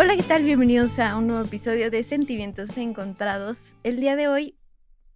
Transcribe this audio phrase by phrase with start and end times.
[0.00, 0.44] Hola, ¿qué tal?
[0.44, 3.74] Bienvenidos a un nuevo episodio de Sentimientos Encontrados.
[3.82, 4.56] El día de hoy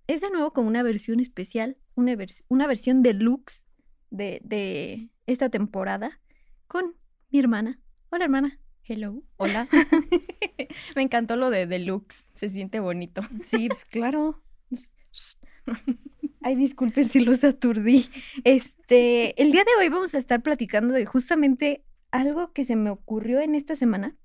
[0.09, 2.16] es de nuevo como una versión especial, una,
[2.48, 3.62] una versión deluxe
[4.11, 6.20] de, de esta temporada
[6.66, 6.97] con
[7.30, 7.79] mi hermana.
[8.11, 8.59] Hola, hermana.
[8.83, 9.23] Hello.
[9.37, 9.69] Hola.
[10.97, 12.25] Me encantó lo de deluxe.
[12.34, 13.23] Se siente bonito.
[13.45, 14.42] Sí, pues claro.
[16.41, 18.09] Ay, disculpen si los aturdí.
[18.42, 22.91] Este, el día de hoy vamos a estar platicando de justamente algo que se me
[22.91, 24.17] ocurrió en esta semana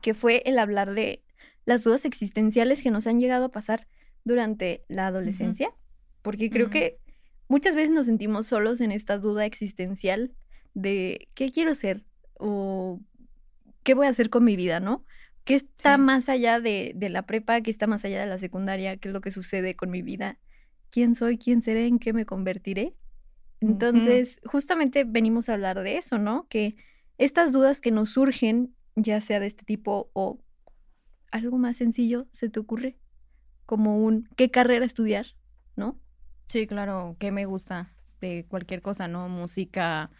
[0.00, 1.22] que fue el hablar de
[1.64, 3.86] las dudas existenciales que nos han llegado a pasar
[4.24, 5.70] durante la adolescencia,
[6.22, 6.98] porque creo que
[7.48, 10.32] muchas veces nos sentimos solos en esta duda existencial
[10.74, 13.00] de qué quiero ser o
[13.82, 15.04] qué voy a hacer con mi vida, ¿no?
[15.44, 17.60] ¿Qué está más allá de, de, la prepa?
[17.60, 18.96] ¿Qué está más allá de la secundaria?
[18.96, 20.38] ¿Qué es lo que sucede con mi vida?
[20.90, 21.38] ¿Quién soy?
[21.38, 21.86] ¿Quién seré?
[21.86, 22.94] ¿En qué me convertiré?
[23.60, 26.46] Entonces, justamente venimos a hablar de eso, ¿no?
[26.48, 26.76] Que
[27.18, 30.40] estas dudas que nos surgen ya sea de este tipo o
[31.30, 32.98] algo más sencillo, ¿se te ocurre?
[33.66, 35.26] Como un, ¿qué carrera estudiar?
[35.76, 36.00] ¿No?
[36.48, 39.28] Sí, claro, ¿qué me gusta de cualquier cosa, ¿no?
[39.28, 40.10] Música,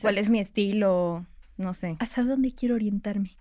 [0.00, 1.96] cuál es mi estilo, no sé.
[2.00, 3.36] ¿Hasta dónde quiero orientarme?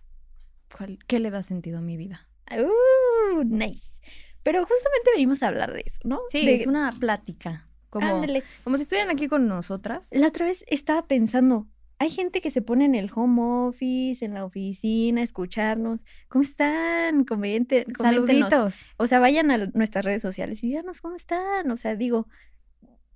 [1.07, 2.27] ¿Qué le da sentido a mi vida?
[2.51, 4.01] Uh, nice.
[4.41, 6.19] Pero justamente venimos a hablar de eso, ¿no?
[6.27, 7.69] Sí, es una plática.
[7.89, 8.25] Como,
[8.63, 10.09] como si estuvieran aquí con nosotras.
[10.11, 11.67] La otra vez estaba pensando,
[11.99, 16.03] hay gente que se pone en el home office, en la oficina, a escucharnos.
[16.27, 17.23] ¿Cómo están?
[17.23, 18.79] Comenten, Saluditos.
[18.97, 21.69] O sea, vayan a nuestras redes sociales y díganos cómo están.
[21.71, 22.27] O sea, digo,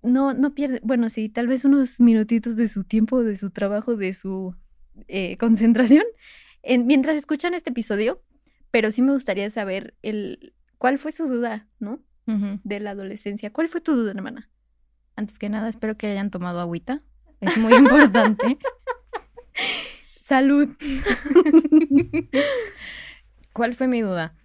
[0.02, 3.96] no, no pierden, bueno, sí, tal vez unos minutitos de su tiempo, de su trabajo,
[3.96, 4.56] de su
[5.08, 6.04] eh, concentración,
[6.64, 8.22] en, mientras escuchan este episodio,
[8.72, 12.02] pero sí me gustaría saber el, cuál fue su duda, ¿no?
[12.66, 13.54] De la adolescencia.
[13.54, 14.50] ¿Cuál fue tu duda, hermana?
[15.16, 17.02] Antes que nada, espero que hayan tomado agüita.
[17.42, 18.58] Es muy importante.
[20.22, 20.70] Salud.
[23.54, 24.36] ¿Cuál fue mi duda?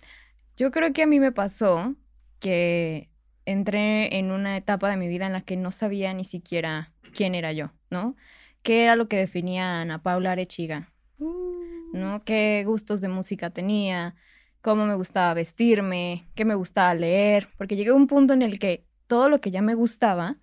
[0.56, 1.94] Yo creo que a mí me pasó
[2.38, 3.10] que
[3.46, 7.34] entré en una etapa de mi vida en la que no sabía ni siquiera quién
[7.34, 8.16] era yo, ¿no?
[8.62, 10.92] ¿Qué era lo que definía Ana Paula Arechiga?
[11.18, 12.18] ¿No?
[12.18, 12.20] Mm.
[12.20, 14.14] ¿Qué gustos de música tenía?
[14.60, 16.28] ¿Cómo me gustaba vestirme?
[16.34, 17.48] ¿Qué me gustaba leer?
[17.58, 20.36] Porque llegué a un punto en el que todo lo que ya me gustaba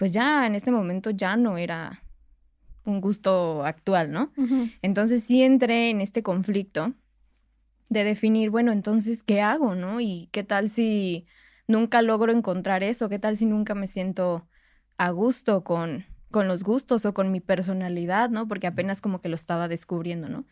[0.00, 2.02] pues ya en este momento ya no era
[2.86, 4.32] un gusto actual, ¿no?
[4.80, 6.94] Entonces sí entré en este conflicto
[7.90, 10.00] de definir, bueno, entonces, ¿qué hago, no?
[10.00, 11.26] Y qué tal si
[11.68, 14.48] nunca logro encontrar eso, qué tal si nunca me siento
[14.96, 18.48] a gusto con, con los gustos o con mi personalidad, ¿no?
[18.48, 20.46] Porque apenas como que lo estaba descubriendo, ¿no?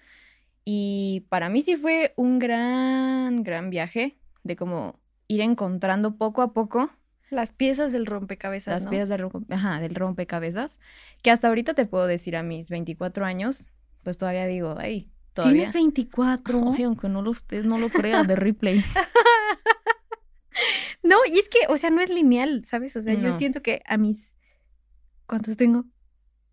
[0.66, 6.52] Y para mí sí fue un gran, gran viaje de como ir encontrando poco a
[6.52, 6.90] poco
[7.30, 8.74] las piezas del rompecabezas.
[8.74, 10.78] Las piezas del, ajá, del rompecabezas.
[11.22, 13.66] Que hasta ahorita te puedo decir a mis 24 años,
[14.02, 15.54] pues todavía digo, ay, todavía.
[15.54, 16.72] ¿Tienes 24?
[16.76, 18.84] Ay, aunque no lo, ustedes no lo crean de replay.
[21.02, 22.96] no, y es que, o sea, no es lineal, ¿sabes?
[22.96, 24.34] O sea, yo siento que a mis.
[25.26, 25.84] ¿Cuántos tengo?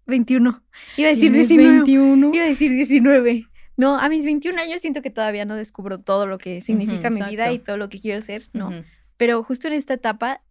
[0.07, 0.63] 21.
[0.97, 1.77] Iba a decir 19.
[1.77, 2.33] 21?
[2.33, 3.47] Iba a decir 19.
[3.77, 7.21] No, a mis 21 años siento que todavía no descubro todo lo que significa mi
[7.23, 8.71] vida y todo lo que quiero ser, no.
[9.17, 10.41] Pero justo en esta etapa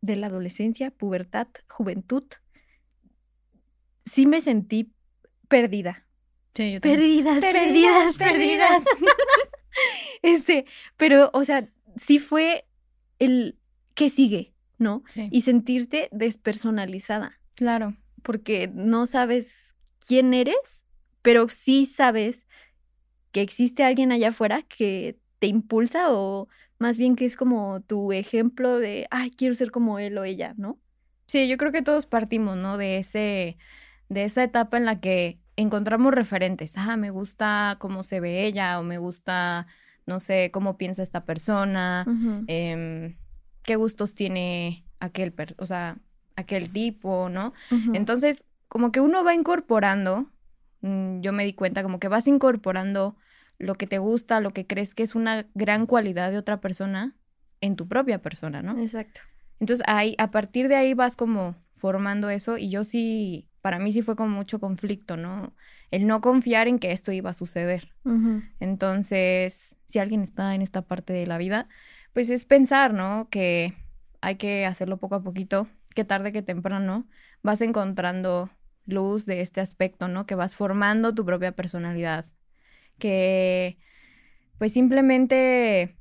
[0.00, 2.24] de la adolescencia, pubertad, juventud,
[4.06, 4.92] sí me sentí
[5.48, 6.06] perdida.
[6.54, 8.84] Sí, yo perdidas, perdidas, perdidas, perdidas.
[10.22, 10.66] este,
[10.96, 12.66] pero, o sea, sí fue
[13.18, 13.58] el
[13.94, 15.02] que sigue, ¿no?
[15.08, 15.28] Sí.
[15.30, 17.38] Y sentirte despersonalizada.
[17.54, 17.96] Claro.
[18.22, 19.74] Porque no sabes
[20.06, 20.84] quién eres,
[21.22, 22.46] pero sí sabes
[23.32, 26.48] que existe alguien allá afuera que te impulsa o
[26.80, 30.54] más bien que es como tu ejemplo de, ay, quiero ser como él o ella,
[30.56, 30.78] ¿no?
[31.26, 32.78] Sí, yo creo que todos partimos, ¿no?
[32.78, 33.58] De ese,
[34.08, 36.78] de esa etapa en la que encontramos referentes.
[36.78, 39.66] Ah, me gusta cómo se ve ella o me gusta,
[40.06, 42.06] no sé, cómo piensa esta persona,
[42.46, 43.18] em,
[43.62, 45.98] qué gustos tiene aquel, o sea,
[46.34, 47.52] aquel tipo, ¿no?
[47.92, 50.30] Entonces, como que uno va incorporando,
[50.80, 53.16] mm, yo me di cuenta, como que vas incorporando
[53.60, 57.14] lo que te gusta, lo que crees que es una gran cualidad de otra persona
[57.60, 58.80] en tu propia persona, ¿no?
[58.80, 59.20] Exacto.
[59.60, 63.92] Entonces ahí, a partir de ahí vas como formando eso y yo sí para mí
[63.92, 65.54] sí fue como mucho conflicto, ¿no?
[65.90, 67.92] El no confiar en que esto iba a suceder.
[68.58, 71.68] Entonces, si alguien está en esta parte de la vida,
[72.14, 73.28] pues es pensar, ¿no?
[73.28, 73.74] Que
[74.22, 77.06] hay que hacerlo poco a poquito, que tarde que temprano
[77.42, 78.50] vas encontrando
[78.86, 80.24] luz de este aspecto, ¿no?
[80.24, 82.24] Que vas formando tu propia personalidad,
[83.00, 83.76] que
[84.58, 85.96] pues simplemente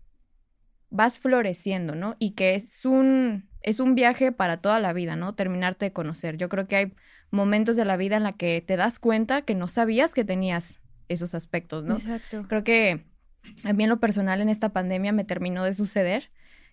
[0.91, 2.15] vas floreciendo, ¿no?
[2.19, 5.33] Y que es un, es un viaje para toda la vida, ¿no?
[5.33, 6.37] Terminarte de conocer.
[6.37, 6.93] Yo creo que hay
[7.31, 10.79] momentos de la vida en la que te das cuenta que no sabías que tenías
[11.07, 11.95] esos aspectos, ¿no?
[11.95, 12.45] Exacto.
[12.47, 13.05] Creo que
[13.63, 16.29] a mí en lo personal en esta pandemia me terminó de suceder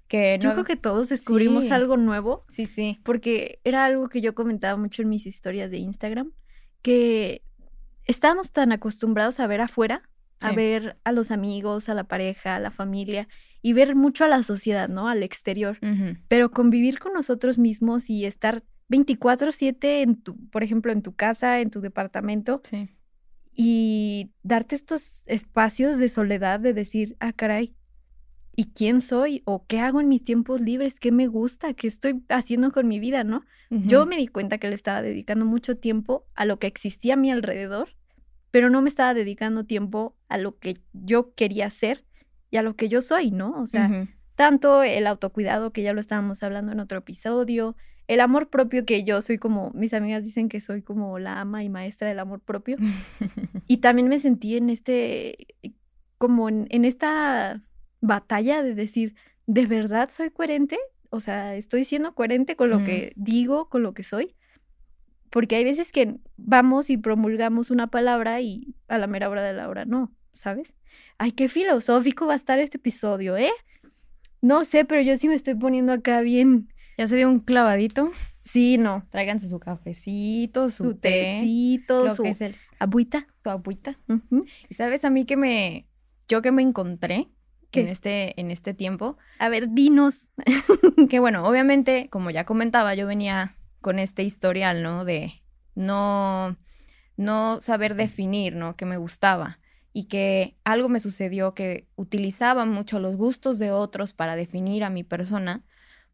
[0.08, 2.44] que Yo creo que todos descubrimos algo nuevo.
[2.48, 3.00] Sí, sí.
[3.02, 6.32] Porque era algo que yo comentaba mucho en mis historias de Instagram,
[6.82, 7.42] que
[8.04, 10.08] estábamos tan acostumbrados a ver afuera,
[10.40, 13.28] a ver a los amigos, a la pareja, a la familia,
[13.62, 15.08] y ver mucho a la sociedad, ¿no?
[15.08, 15.78] Al exterior.
[16.28, 21.60] Pero convivir con nosotros mismos y estar 24/7 en tu, por ejemplo, en tu casa,
[21.60, 22.60] en tu departamento.
[22.64, 22.90] Sí.
[23.52, 27.74] Y darte estos espacios de soledad de decir, ah, caray,
[28.54, 29.42] ¿y quién soy?
[29.46, 31.00] ¿O qué hago en mis tiempos libres?
[31.00, 31.72] ¿Qué me gusta?
[31.74, 33.44] ¿Qué estoy haciendo con mi vida, no?
[33.70, 37.16] Yo me di cuenta que le estaba dedicando mucho tiempo a lo que existía a
[37.16, 37.88] mi alrededor,
[38.56, 42.06] pero no me estaba dedicando tiempo a lo que yo quería ser
[42.50, 43.50] y a lo que yo soy, ¿no?
[43.60, 47.76] O sea, tanto el autocuidado, que ya lo estábamos hablando en otro episodio,
[48.08, 51.64] el amor propio que yo soy como, mis amigas dicen que soy como la ama
[51.64, 52.78] y maestra del amor propio.
[53.66, 55.48] y también me sentí en este,
[56.16, 57.62] como en, esta
[58.00, 59.16] batalla de decir,
[59.46, 60.78] ¿de verdad soy coherente?
[61.10, 64.34] O sea, estoy siendo coherente con lo que digo, con lo que soy.
[65.36, 69.52] Porque hay veces que vamos y promulgamos una palabra y a la mera hora de
[69.52, 70.72] la hora no, ¿sabes?
[71.18, 73.50] Ay, qué filosófico va a estar este episodio, ¿eh?
[74.40, 78.12] No sé, pero yo sí me estoy poniendo acá bien ¿Ya se dio un clavadito?
[78.40, 79.06] Sí, no.
[79.10, 83.26] Tráiganse su cafecito, su, su tecito, su es el, agüita.
[83.42, 83.98] Su agüita.
[84.70, 85.86] Y sabes a mí que me,
[86.30, 87.28] yo que me encontré
[87.72, 89.18] en este, en este tiempo.
[89.38, 90.28] A ver, dinos.
[91.10, 93.54] que bueno, obviamente, como ya comentaba, yo venía
[93.86, 95.04] con este historial, ¿no?
[95.04, 95.44] De
[95.76, 96.56] no,
[97.16, 98.74] no saber definir, ¿no?
[98.74, 99.60] Que me gustaba
[99.92, 104.90] y que algo me sucedió que utilizaba mucho los gustos de otros para definir a
[104.90, 105.62] mi persona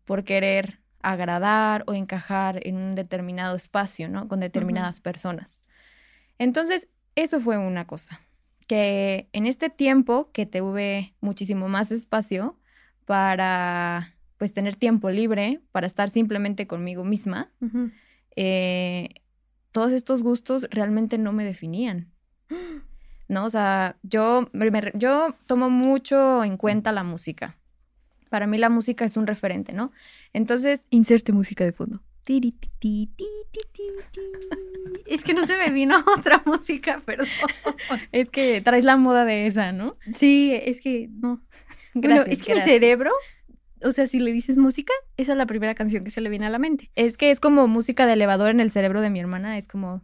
[0.05, 4.29] por querer agradar o encajar en un determinado espacio, ¿no?
[4.29, 5.65] Con determinadas personas.
[6.39, 8.21] Entonces, eso fue una cosa,
[8.67, 12.59] que en este tiempo que tuve muchísimo más espacio
[13.07, 17.53] para, pues, tener tiempo libre, para estar simplemente conmigo misma,
[18.35, 19.11] eh,
[19.71, 22.11] todos estos gustos realmente no me definían.
[23.29, 23.45] ¿No?
[23.45, 24.51] O sea, yo,
[24.95, 27.57] yo tomo mucho en cuenta la música
[28.33, 29.93] para mí la música es un referente, ¿no?
[30.33, 32.01] Entonces, inserte música de fondo.
[35.05, 37.29] Es que no se me vino otra música, perdón.
[38.11, 39.99] Es que traes la moda de esa, ¿no?
[40.17, 41.43] Sí, es que no.
[41.93, 43.13] Gracias, es que el cerebro,
[43.85, 46.47] o sea, si le dices música, esa es la primera canción que se le viene
[46.47, 46.91] a la mente.
[46.95, 50.03] Es que es como música de elevador en el cerebro de mi hermana, es como...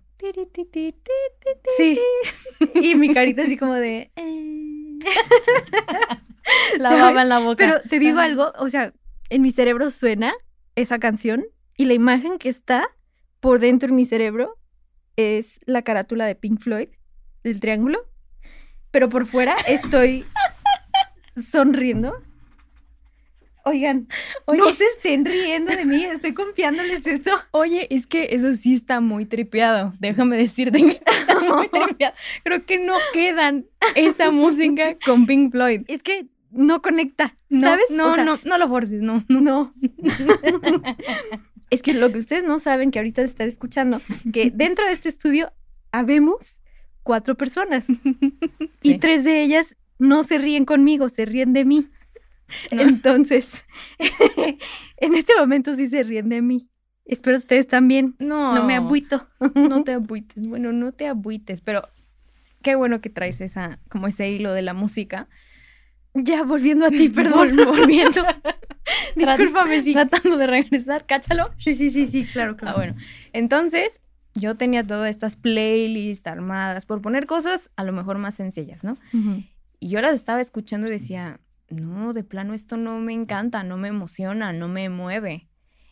[1.76, 1.98] Sí.
[2.75, 4.10] Y mi carita así como de...
[4.16, 4.98] Eh.
[6.78, 7.56] la baba en la boca.
[7.56, 8.92] Pero te digo algo, o sea,
[9.28, 10.34] en mi cerebro suena
[10.74, 11.46] esa canción
[11.76, 12.88] y la imagen que está
[13.40, 14.58] por dentro en mi cerebro
[15.16, 16.88] es la carátula de Pink Floyd,
[17.42, 18.00] del triángulo,
[18.90, 20.24] pero por fuera estoy
[21.50, 22.22] sonriendo.
[23.69, 24.08] Oigan,
[24.46, 27.31] no se estén riendo de mí, estoy confiándoles esto.
[27.51, 32.15] Oye, es que eso sí está muy tripeado, déjame decirte que está muy tripeado.
[32.44, 35.82] Creo que no quedan esa música con Pink Floyd.
[35.89, 37.84] Es que no conecta, ¿sabes?
[37.91, 39.75] No, no, no lo forces, no, no.
[41.70, 44.01] es que lo que ustedes no saben que ahorita están escuchando,
[44.32, 45.53] que dentro de este estudio
[45.93, 46.60] habemos
[47.03, 47.84] cuatro personas
[48.82, 51.89] y tres de ellas no se ríen conmigo, se ríen de mí.
[52.70, 53.64] Entonces,
[54.96, 56.69] en este momento sí se ríen de mí.
[57.05, 58.17] Espero ustedes también.
[58.19, 58.55] No.
[58.55, 59.28] No me abuito.
[59.55, 60.46] No te abuites.
[60.46, 61.88] Bueno, no te abuites, pero
[62.62, 65.28] qué bueno que traes esa, como ese hilo de la música.
[66.14, 67.56] Ya volviendo a ti, perdón.
[67.56, 68.22] volviendo.
[69.17, 69.93] Discúlpame, sí.
[69.93, 71.50] Tratando de regresar, cáchalo.
[71.58, 72.74] Sí, sí, sí, sí, claro, claro.
[72.74, 72.96] Ah, bueno.
[73.32, 74.00] Entonces,
[74.34, 78.98] yo tenía todas estas playlists armadas por poner cosas a lo mejor más sencillas, ¿no?
[79.81, 83.77] Y yo las estaba escuchando y decía, no, de plano esto no me encanta, no
[83.77, 85.48] me emociona, no me mueve.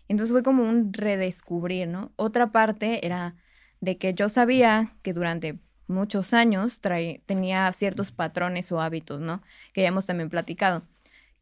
[0.08, 2.12] Entonces fue como un redescubrir, ¿no?
[2.16, 3.34] Otra parte era
[3.80, 6.80] de que yo sabía que durante muchos años
[7.26, 9.42] tenía ciertos patrones o hábitos, ¿no?
[9.72, 10.82] Que ya hemos también platicado,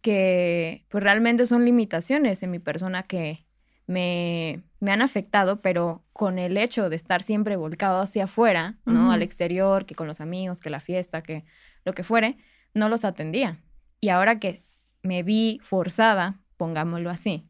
[0.01, 3.47] que pues realmente son limitaciones en mi persona que
[3.87, 9.13] me, me han afectado, pero con el hecho de estar siempre volcado hacia afuera, ¿no?
[9.13, 11.45] Al exterior, que con los amigos, que la fiesta, que
[11.85, 12.39] lo que fuere,
[12.73, 13.61] no los atendía.
[14.05, 14.63] Y ahora que
[15.03, 17.49] me vi forzada, pongámoslo así,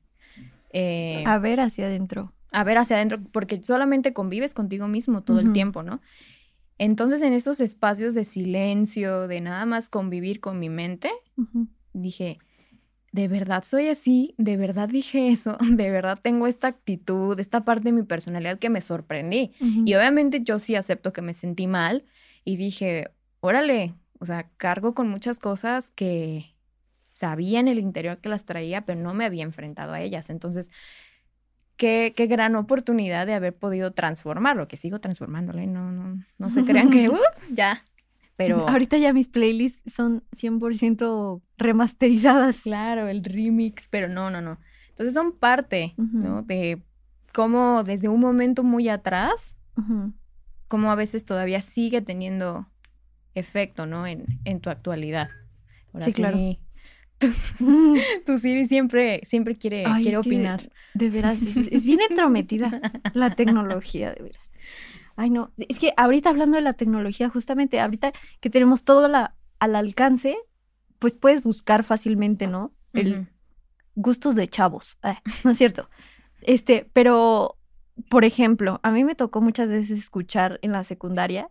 [0.70, 2.32] eh, A ver hacia adentro.
[2.52, 6.00] a ver hacia adentro, porque solamente convives contigo mismo todo el tiempo, ¿no?
[6.78, 11.10] Entonces, en esos espacios de silencio, de nada más convivir con mi mente,
[11.92, 12.38] dije,
[13.10, 14.36] ¿de verdad soy así?
[14.38, 15.56] ¿De verdad dije eso?
[15.68, 19.54] ¿De verdad tengo esta actitud, esta parte de mi personalidad que me sorprendí?
[19.84, 22.04] Y obviamente yo sí acepto que me sentí mal
[22.44, 23.94] y dije, órale,
[24.24, 26.56] o sea, cargo con muchas cosas que
[27.10, 30.30] sabía en el interior que las traía, pero no me había enfrentado a ellas.
[30.30, 30.70] Entonces,
[31.76, 36.64] qué, qué gran oportunidad de haber podido transformarlo, que sigo transformándole, no, no, no se
[36.64, 37.18] crean que, "Uh,
[37.52, 37.84] ya,
[38.36, 38.66] pero...
[38.66, 42.62] Ahorita ya mis playlists son 100% remasterizadas.
[42.62, 44.58] Claro, el remix, pero no, no, no.
[44.88, 46.42] Entonces son parte, ¿no?
[46.42, 46.82] De
[47.34, 49.58] cómo desde un momento muy atrás,
[50.68, 52.70] cómo a veces todavía sigue teniendo
[53.34, 54.06] efecto, ¿no?
[54.06, 55.30] En, en tu actualidad.
[55.92, 56.38] Ahora Sí, claro.
[57.18, 57.28] Tu,
[58.26, 60.70] tu Siri siempre, siempre quiere, Ay, quiere opinar.
[60.94, 62.80] De veras, es, es bien entrometida
[63.14, 64.42] la tecnología, de veras.
[65.16, 69.36] Ay, no, es que ahorita hablando de la tecnología, justamente ahorita que tenemos todo la-
[69.60, 70.36] al alcance,
[70.98, 72.74] pues puedes buscar fácilmente, ¿no?
[72.92, 73.28] El
[73.94, 75.88] gustos de chavos, Ah, ¿no es cierto?
[76.42, 77.56] Este, pero,
[78.10, 81.50] por ejemplo, a mí me tocó muchas veces escuchar en la secundaria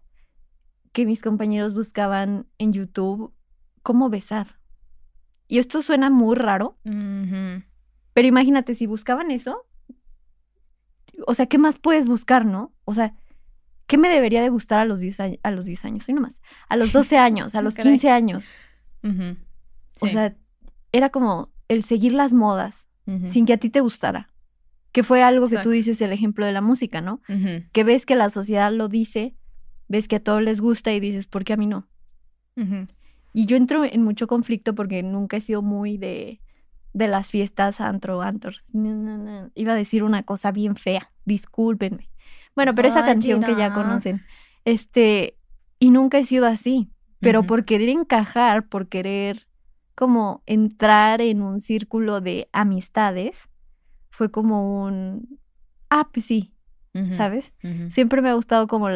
[0.94, 3.34] que mis compañeros buscaban en YouTube
[3.82, 4.60] cómo besar.
[5.50, 6.78] Y esto suena muy raro,
[8.14, 9.66] pero imagínate, si buscaban eso,
[11.28, 12.74] o sea, ¿qué más puedes buscar, no?
[12.86, 13.14] O sea,
[13.88, 15.40] ¿qué me debería de gustar a los 10 años?
[15.44, 16.40] A los 10 años, soy nomás.
[16.70, 17.92] A los 12 años, a los Caray.
[17.94, 18.46] 15 años.
[19.04, 19.10] O
[19.96, 20.10] Sí.
[20.10, 20.36] sea,
[20.92, 22.88] era como el seguir las modas
[23.30, 24.30] sin que a ti te gustara.
[24.94, 27.20] Que fue algo que tú dices, el ejemplo de la música, ¿no?
[27.74, 29.36] Que ves que la sociedad lo dice,
[29.88, 31.88] ves que a todos les gusta y dices, ¿por qué a mí no?
[33.34, 36.40] Y yo entro en mucho conflicto porque nunca he sido muy de,
[36.94, 38.52] de las fiestas antro, antro.
[38.72, 39.52] No, no, no.
[39.56, 42.10] Iba a decir una cosa bien fea, discúlpenme.
[42.56, 44.24] Bueno, pero esa Ay, canción que ya conocen.
[44.66, 45.38] Este,
[45.80, 46.90] y nunca he sido así.
[47.20, 49.48] Pero por querer encajar, por querer
[49.96, 53.50] como entrar en un círculo de amistades,
[54.10, 55.40] fue como un,
[55.90, 56.52] ah, pues sí,
[57.18, 57.52] ¿sabes?
[57.92, 58.88] Siempre me ha gustado como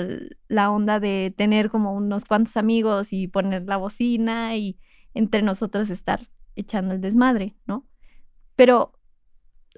[0.47, 4.77] la onda de tener como unos cuantos amigos y poner la bocina y
[5.15, 6.19] entre nosotros estar
[6.55, 7.87] echando el desmadre, ¿no?
[8.55, 8.93] Pero,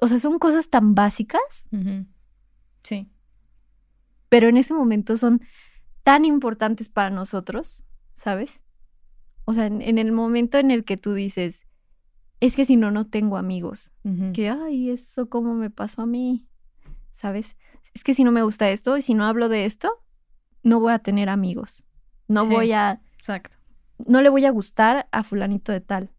[0.02, 1.42] o sea, son cosas tan básicas.
[2.84, 3.10] Sí.
[4.30, 5.42] pero en ese momento son
[6.04, 7.84] tan importantes para nosotros,
[8.16, 8.62] ¿sabes?
[9.46, 11.64] O sea, en, en el momento en el que tú dices,
[12.40, 13.92] es que si no, no tengo amigos.
[14.34, 16.46] Que, ay, eso cómo me pasó a mí,
[17.14, 17.56] ¿sabes?
[17.94, 19.92] Es que si no me gusta esto y si no hablo de esto,
[20.64, 21.84] no voy a tener amigos.
[22.28, 22.50] No Sí.
[22.50, 23.58] voy a, Exacto.
[24.06, 26.12] no le voy a gustar a fulanito de tal.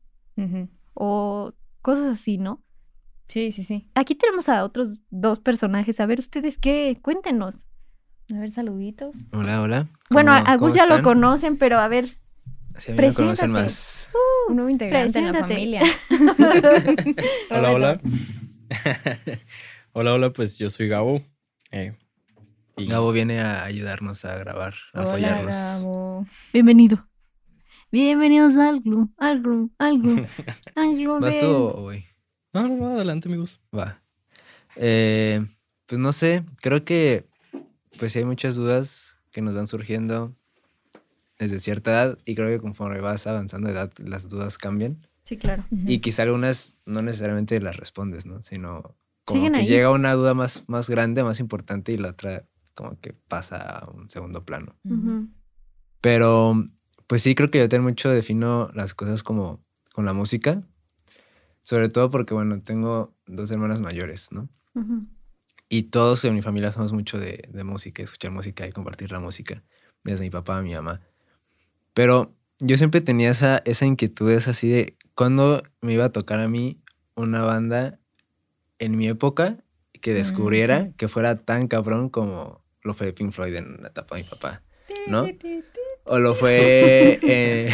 [0.94, 2.62] O cosas así, ¿no?
[3.28, 3.88] Sí, sí, sí.
[3.94, 6.00] Aquí tenemos a otros dos personajes.
[6.00, 7.56] A ver, ustedes qué, cuéntenos.
[8.34, 9.14] A ver, saluditos.
[9.32, 9.88] Hola, hola.
[10.10, 12.06] Bueno, a ¿Cómo- a Gus ya lo conocen, pero a ver.
[12.78, 14.10] Si a mí me conocen más.
[14.48, 15.82] Un nuevo integrante en la familia.
[17.50, 18.00] Hola, hola.
[19.92, 21.22] Hola, hola, pues yo soy Gabo.
[21.70, 21.96] Eh,
[22.76, 25.52] y Gabo viene a ayudarnos a grabar, a Hola, apoyarnos.
[25.52, 26.26] Gabo.
[26.52, 27.08] Bienvenido.
[27.92, 30.26] Bienvenidos al Gloom, al Gloom, al Gloom,
[30.76, 31.20] al Gloom.
[31.20, 32.04] ¿Vas tú o voy?
[32.52, 33.60] No, no, no, adelante, amigos.
[33.76, 34.02] Va.
[34.76, 35.44] Eh,
[35.86, 37.28] pues no sé, creo que
[37.98, 40.34] pues sí hay muchas dudas que nos van surgiendo
[41.38, 45.36] desde cierta edad y creo que conforme vas avanzando de edad las dudas cambian Sí,
[45.36, 45.64] claro.
[45.70, 48.42] Y quizá algunas no necesariamente las respondes, ¿no?
[48.42, 48.96] Sino
[49.32, 49.66] como que ahí.
[49.66, 52.44] llega una duda más, más grande, más importante y la otra
[52.74, 54.76] como que pasa a un segundo plano.
[54.84, 55.28] Ujú.
[56.00, 56.68] Pero,
[57.06, 60.62] pues sí, creo que yo también mucho defino las cosas como con la música.
[61.62, 64.48] Sobre todo porque, bueno, tengo dos hermanas mayores, ¿no?
[64.74, 65.00] Ujú.
[65.68, 69.20] Y todos en mi familia somos mucho de, de música, escuchar música y compartir la
[69.20, 69.62] música.
[70.02, 71.00] Desde mi papá a mi mamá.
[71.94, 76.40] Pero yo siempre tenía esa, esa inquietud, es así de cuándo me iba a tocar
[76.40, 76.80] a mí
[77.14, 77.99] una banda
[78.80, 79.58] en mi época
[80.00, 80.96] que descubriera Ujú.
[80.96, 84.62] que fuera tan cabrón como lo fue Pink Floyd en la etapa de mi papá.
[85.06, 85.26] ¿no?
[86.04, 87.70] O lo fue, eh,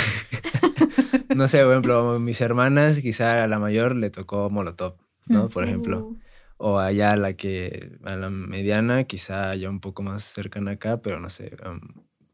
[1.35, 4.97] no sé, por ejemplo, mis hermanas, quizá a la mayor le tocó Molotov,
[5.27, 5.49] ¿no?
[5.49, 6.01] Por ejemplo.
[6.07, 6.19] Uh,
[6.59, 11.03] O allá a la que, a la mediana, quizá ya un poco más cercana acá,
[11.03, 11.81] pero no sé, um,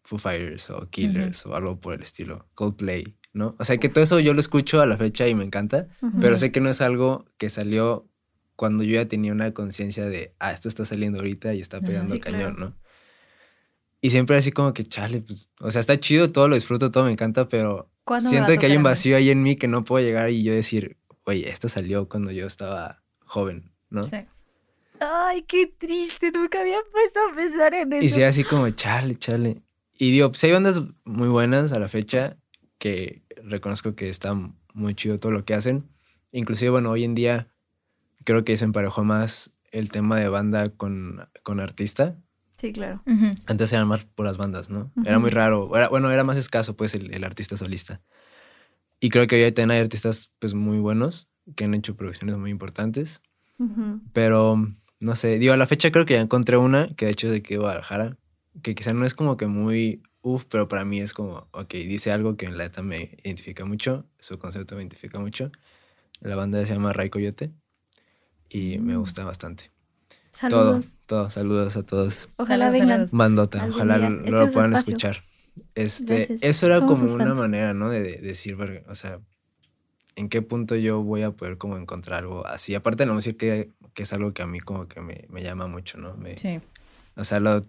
[0.05, 3.57] Foo Fighters o Killers o algo por el estilo, Coldplay, ¿no?
[3.59, 5.88] O sea que todo eso yo lo escucho a la fecha y me encanta,
[6.21, 8.07] pero sé que no es algo que salió
[8.62, 11.87] cuando yo ya tenía una conciencia de, ah, esto está saliendo ahorita y está Ajá,
[11.87, 12.59] pegando sí, cañón, claro.
[12.61, 12.76] ¿no?
[14.00, 17.02] Y siempre así como que, chale, pues, o sea, está chido, todo lo disfruto, todo
[17.02, 19.57] me encanta, pero ¿Cuándo me va a siento que hay un vacío ahí en mí
[19.57, 24.04] que no puedo llegar y yo decir, oye, esto salió cuando yo estaba joven, ¿no?
[24.04, 24.19] Sí.
[25.00, 28.07] Ay, qué triste, nunca había puesto a pensar en eso.
[28.07, 29.61] Y sí, así como, chale, chale.
[29.99, 32.37] Y digo, pues hay bandas muy buenas a la fecha
[32.78, 34.38] que reconozco que está
[34.73, 35.88] muy chido todo lo que hacen.
[36.31, 37.51] Inclusive, bueno, hoy en día
[38.25, 42.17] creo que se emparejó más el tema de banda con, con artista.
[42.57, 43.00] Sí, claro.
[43.07, 43.35] Ujú.
[43.47, 44.93] Antes eran más por las bandas, ¿no?
[45.05, 45.75] Era muy raro.
[45.76, 48.00] Era- bueno, era más escaso, pues, el, el artista solista.
[49.00, 52.50] Y creo que hoy también hay artistas, pues, muy buenos que han hecho producciones muy
[52.50, 53.21] importantes.
[53.59, 54.00] Ujú.
[54.12, 54.69] Pero,
[55.00, 57.33] no sé, digo, a la fecha creo que ya encontré una, que de hecho es
[57.33, 58.17] de aquí de Guadalajara,
[58.62, 62.12] que quizá no es como que muy uff, pero para mí es como, ok, dice
[62.12, 65.50] algo que en la neta me identifica mucho, su concepto me identifica mucho.
[66.21, 67.50] La banda se llama Ray Coyote
[68.52, 69.00] y me Mm.
[69.00, 69.71] gusta bastante.
[70.32, 70.97] Saludos.
[71.06, 72.28] Todo, todo, saludos a todos.
[72.37, 73.09] Ojalá vengan.
[73.61, 74.11] Algún ojalá día.
[74.11, 74.92] lo, Este lo es su puedan espacio.
[74.94, 75.25] escuchar.
[75.75, 76.38] Este, Gracias.
[76.42, 77.38] eso era Somos como una fans.
[77.38, 77.90] manera, ¿no?
[77.90, 78.56] De, de decir,
[78.88, 79.21] o sea,
[80.16, 82.75] en qué punto yo voy a poder como encontrar algo así.
[82.75, 85.42] Aparte de la música, que, que es algo que a mí como que me, me
[85.42, 86.16] llama mucho, ¿no?
[86.16, 86.61] Me, Sí.
[87.16, 87.64] O sea, lo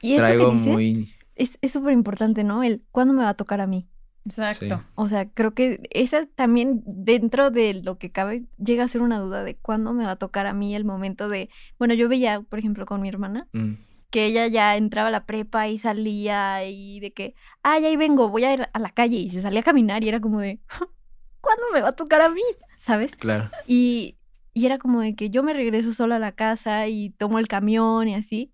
[0.00, 1.14] Y esto traigo que dices muy...
[1.36, 2.62] es es súper importante, ¿no?
[2.64, 3.86] El ¿cuándo me va a tocar a mí?
[4.24, 4.84] Exacto.
[4.94, 9.18] O sea, creo que esa también dentro de lo que cabe llega a ser una
[9.18, 11.48] duda de cuándo me va a tocar a mí el momento de,
[11.78, 13.74] bueno, yo veía, por ejemplo, con mi hermana, mm,
[14.10, 18.28] que ella ya entraba a la prepa y salía y de que, ay, ahí vengo,
[18.28, 20.60] voy a ir a la calle y se salía a caminar y era como de,
[21.40, 22.42] ¿cuándo me va a tocar a mí?
[22.78, 23.14] ¿Sabes?
[23.16, 23.50] claro.
[23.66, 24.16] Y,
[24.52, 27.48] y era como de que yo me regreso sola a la casa y tomo el
[27.48, 28.52] camión y así.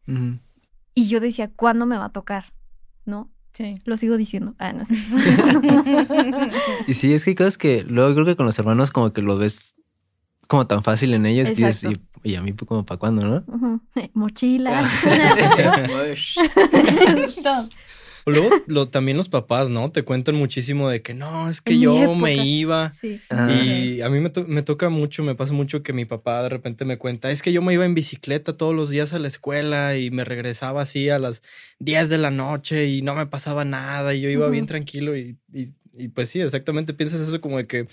[0.95, 2.53] Y yo decía, ¿cuándo me va a tocar?
[3.05, 3.31] ¿No?
[3.57, 3.81] Sí.
[3.87, 4.55] Lo sigo diciendo.
[4.59, 4.95] Ah, no sé.
[6.87, 9.23] Y sí, es que hay cosas que luego creo que con los hermanos como que
[9.23, 9.75] lo ves
[10.47, 12.21] como tan fácil en ellos que dices, Exacto.
[12.23, 13.45] y, y a mí pues, como para cuándo, ¿no?
[13.47, 13.81] Ujú.
[14.15, 14.91] Mochilas.
[17.17, 19.91] O luego lo- también los papás, ¿no?
[19.93, 22.93] Te cuentan muchísimo de que no, es que En yo me iba.
[22.93, 23.21] sí.
[23.31, 26.43] Ah, Y a mí me, to- me toca mucho, me pasa mucho que mi papá
[26.43, 29.19] de repente me cuenta, es que yo me iba en bicicleta todos los días a
[29.19, 31.43] la escuela y me regresaba así a las
[31.79, 35.39] 10 de la noche y no me pasaba nada y yo iba bien tranquilo y,
[35.53, 37.87] y, y pues sí, exactamente piensas eso como de que,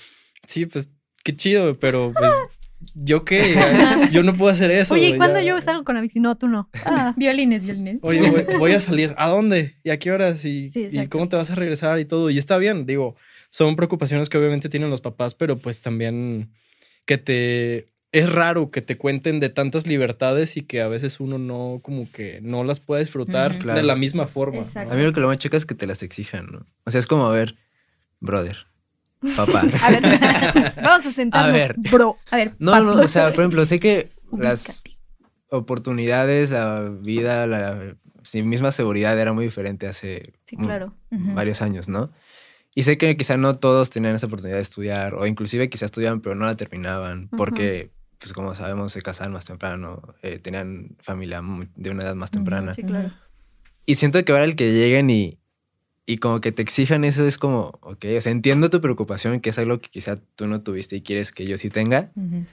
[0.47, 0.89] sí, pues
[1.23, 2.31] qué chido, pero pues
[2.95, 3.55] yo qué,
[4.11, 4.93] yo no puedo hacer eso.
[4.93, 6.19] Oye, ¿y cuándo ya- yo salgo con la bici?
[6.19, 6.69] No, tú no.
[6.85, 7.13] Ah.
[7.17, 7.99] Violines, violines.
[8.01, 9.13] Oye, voy, voy a salir.
[9.17, 9.75] ¿A dónde?
[9.83, 10.43] ¿Y a qué horas?
[10.45, 11.99] ¿Y, Sí, ¿Y cómo te vas a regresar?
[11.99, 12.29] Y todo.
[12.29, 13.15] Y está bien, digo,
[13.49, 16.51] son preocupaciones que obviamente tienen los papás, pero pues también
[17.05, 17.87] que te...
[18.11, 22.11] Es raro que te cuenten de tantas libertades y que a veces uno no, como
[22.11, 23.81] que no las puede disfrutar de Claro.
[23.81, 24.61] la misma forma.
[24.75, 26.67] A mí lo que lo más choca es que te las exijan, ¿no?
[26.85, 27.55] O sea, es como, a ver,
[28.19, 28.67] brother,
[29.35, 29.61] papá.
[29.83, 30.01] A ver,
[30.83, 31.75] vamos a sentarnos, A ver.
[31.77, 32.17] bro.
[32.31, 34.43] A ver, No, no, o sea, por ejemplo, sé que Ubícate.
[34.49, 34.83] las
[35.49, 40.57] oportunidades, la vida, la sí, misma seguridad era muy diferente hace Sí,
[41.09, 42.11] varios años, ¿no?
[42.75, 46.21] Y sé que quizá no todos tenían esa oportunidad de estudiar, o inclusive quizá estudiaban
[46.21, 51.41] pero no la terminaban, porque, pues como sabemos, se casaban más temprano, eh, tenían familia
[51.75, 52.73] de una edad más temprana.
[52.73, 53.11] Sí, claro.
[53.85, 55.37] Y siento que ahora el que lleguen y,
[56.05, 59.49] y como que te exijan eso es como, ok, o sea, entiendo tu preocupación, que
[59.51, 62.45] es algo que quizá tú no tuviste y quieres que yo sí tenga, Ujú.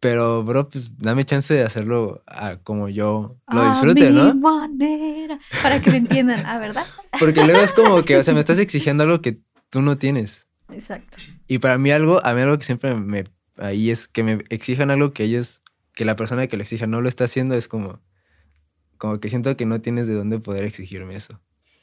[0.00, 4.34] pero, bro, pues dame chance de hacerlo a como yo lo A disfrute, mi ¿no?
[4.34, 5.38] manera.
[5.62, 6.86] Para que me entiendan, ¿ah, verdad?
[7.18, 10.46] Porque luego es como que, o sea, me estás exigiendo algo que tú no tienes.
[10.70, 11.16] Exacto.
[11.46, 13.24] Y para mí algo, a mí algo que siempre me,
[13.56, 15.62] ahí es que me exijan algo que ellos,
[15.94, 18.00] que la persona que lo exija no lo está haciendo, es como,
[18.98, 21.40] como que siento que no tienes de dónde poder exigirme eso.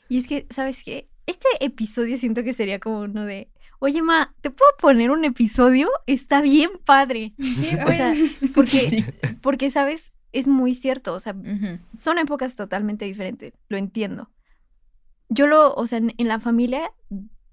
[0.10, 1.10] Y es que, ¿sabes qué?
[1.26, 5.90] Este episodio siento que sería como uno de, oye, ma, ¿te puedo poner un episodio?
[6.08, 7.34] Está bien padre.
[7.40, 8.14] Sí, O sea,
[8.54, 9.06] porque,
[9.42, 10.12] porque, ¿sabes?
[10.32, 11.14] Es muy cierto.
[11.14, 11.36] O sea,
[12.00, 13.54] son épocas totalmente diferentes.
[13.70, 14.30] Lo entiendo.
[15.30, 16.92] Yo lo, o sea, en, en la familia,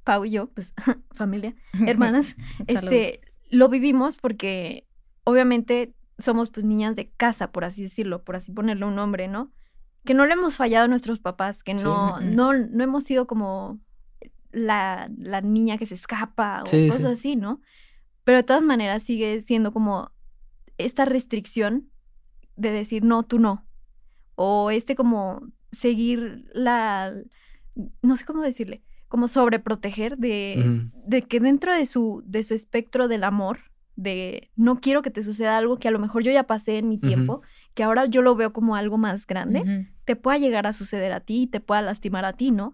[0.04, 0.74] Pau y yo, pues,
[1.12, 1.54] familia,
[1.86, 2.36] hermanas,
[2.66, 4.86] este, lo vivimos porque
[5.24, 9.50] obviamente somos pues niñas de casa, por así decirlo, por así ponerle un nombre, ¿no?
[10.04, 13.80] Que no le hemos fallado a nuestros papás, que no, no, no hemos sido como
[14.50, 17.12] la, la niña que se escapa o Sí, cosas sí.
[17.30, 17.60] así, ¿no?
[18.24, 20.10] Pero de todas maneras sigue siendo como
[20.78, 21.90] esta restricción
[22.56, 23.66] de decir, no, tú no.
[24.34, 27.14] O este como seguir la,
[28.02, 33.08] no sé cómo decirle, como sobreproteger de, de que dentro de su, de su espectro
[33.08, 33.58] del amor,
[33.94, 36.88] de no quiero que te suceda algo que a lo mejor yo ya pasé en
[36.88, 37.42] mi tiempo,
[37.74, 41.20] que ahora yo lo veo como algo más grande, te pueda llegar a suceder a
[41.20, 42.72] ti y te pueda lastimar a ti, ¿no?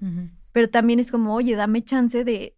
[0.52, 2.56] Pero también es como, oye, dame chance de,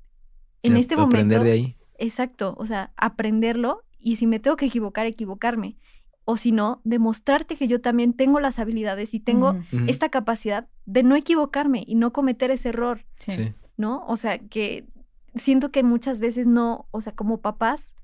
[0.63, 1.77] en De este aprender momento, de ahí.
[1.99, 5.77] exacto, o sea, aprenderlo y si me tengo que equivocar, equivocarme.
[6.25, 9.57] O si no, demostrarte que yo también tengo las habilidades y tengo
[9.89, 13.33] esta capacidad de no equivocarme y no cometer ese error, Sí.
[13.33, 13.53] Sí.
[13.77, 14.05] ¿no?
[14.07, 14.87] O sea, que
[15.35, 17.95] siento que muchas veces no, o sea, como papás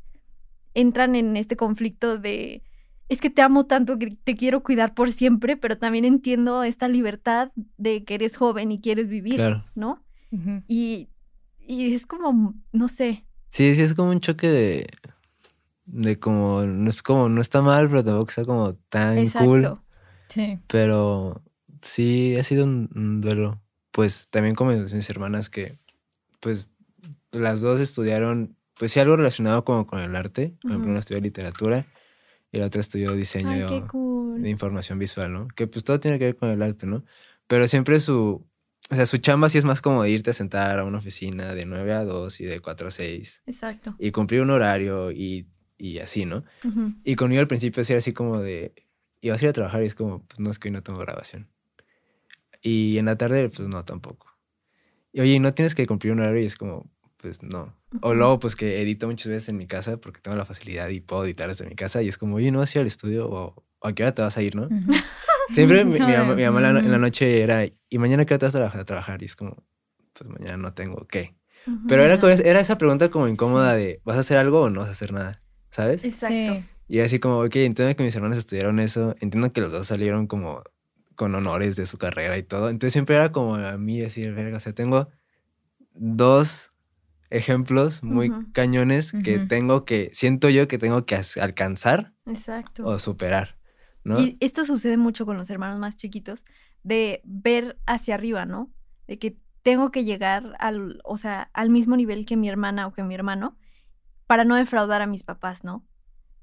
[0.75, 2.63] entran en este conflicto de,
[3.09, 6.89] es que te amo tanto que te quiero cuidar por siempre, pero también entiendo esta
[6.89, 9.65] libertad de que eres joven y quieres vivir, Claro.
[9.75, 10.03] ¿no?
[10.69, 11.09] Y,
[11.59, 14.87] y es como, no sé, Sí, sí, es como un choque de.
[15.87, 16.63] De como.
[16.67, 17.29] No es como.
[17.31, 19.61] No está mal, pero tampoco está como tan cool.
[19.61, 19.83] exacto.
[20.29, 20.59] Sí.
[20.67, 21.43] Pero
[21.81, 23.63] sí ha sido un, un duelo.
[23.93, 25.79] Pues también como mis hermanas que.
[26.41, 26.69] Pues
[27.33, 28.57] las dos estudiaron.
[28.79, 30.55] Pues sí, algo relacionado como con el arte.
[30.61, 31.87] Por ejemplo, una estudió literatura
[32.57, 34.43] y la otra estudió diseño Ay, cool.
[34.43, 35.49] de información visual, ¿no?
[35.49, 37.05] Que pues todo tiene que ver con el arte, ¿no?
[37.47, 38.47] Pero siempre su.
[38.89, 41.67] O sea, su chamba sí es más como irte a sentar a una oficina de
[41.67, 43.97] 9 a 2 y de 4 a 6 Exacto.
[43.99, 46.45] y cumplir un horario y, y así, ¿no?
[46.65, 46.95] Ujú.
[47.03, 48.75] Y conmigo al principio sí era así como de,
[49.21, 51.01] ibas a ir a trabajar y es como, pues no es que hoy no tengo
[51.01, 51.49] grabación.
[52.63, 54.29] Y en la tarde, pues no, tampoco.
[55.13, 56.43] Y oye, ¿no tienes que cumplir un horario?
[56.43, 57.75] Y es como, pues no.
[58.03, 61.01] O luego, pues que edito muchas veces en mi casa porque tengo la facilidad y
[61.01, 62.03] puedo editar desde mi casa.
[62.03, 63.29] Y es como, oye, ¿no vas a ir al estudio?
[63.29, 64.69] O, ¿o a qué hora te vas a ir, no?
[65.53, 68.39] Siempre mi, mamá, mi mamá en, la, en la noche era, ¿y mañana qué hora
[68.39, 68.81] te vas a trabajar?
[68.81, 69.23] a trabajar?
[69.23, 69.65] Y es como,
[70.13, 71.35] pues mañana no tengo, ¿qué?
[71.89, 74.89] Pero era, era esa pregunta como incómoda de, ¿vas a hacer algo o no vas
[74.89, 75.43] a hacer nada?
[75.71, 76.05] ¿Sabes?
[76.05, 76.55] Exacto.
[76.55, 76.65] Sí.
[76.89, 79.89] Y era así como, ok, entiendo que mis hermanos estudiaron eso, entiendo que los dos
[79.89, 80.63] salieron como
[81.17, 82.71] con honores de su carrera y todo.
[82.71, 85.09] Entonces siempre era como a mí decir, verga, o sea, tengo
[85.95, 86.71] dos
[87.31, 92.87] ejemplos muy cañones que tengo que, siento yo que tengo que alcanzar Exacto.
[92.87, 93.59] o superar,
[94.05, 94.21] ¿no?
[94.21, 96.45] Y esto sucede mucho con los hermanos más chiquitos,
[96.83, 98.71] de ver hacia arriba, ¿no?
[99.07, 102.93] De que tengo que llegar al, o sea, al mismo nivel que mi hermana o
[102.93, 103.57] que mi hermano
[104.27, 105.85] para no defraudar a mis papás, ¿no?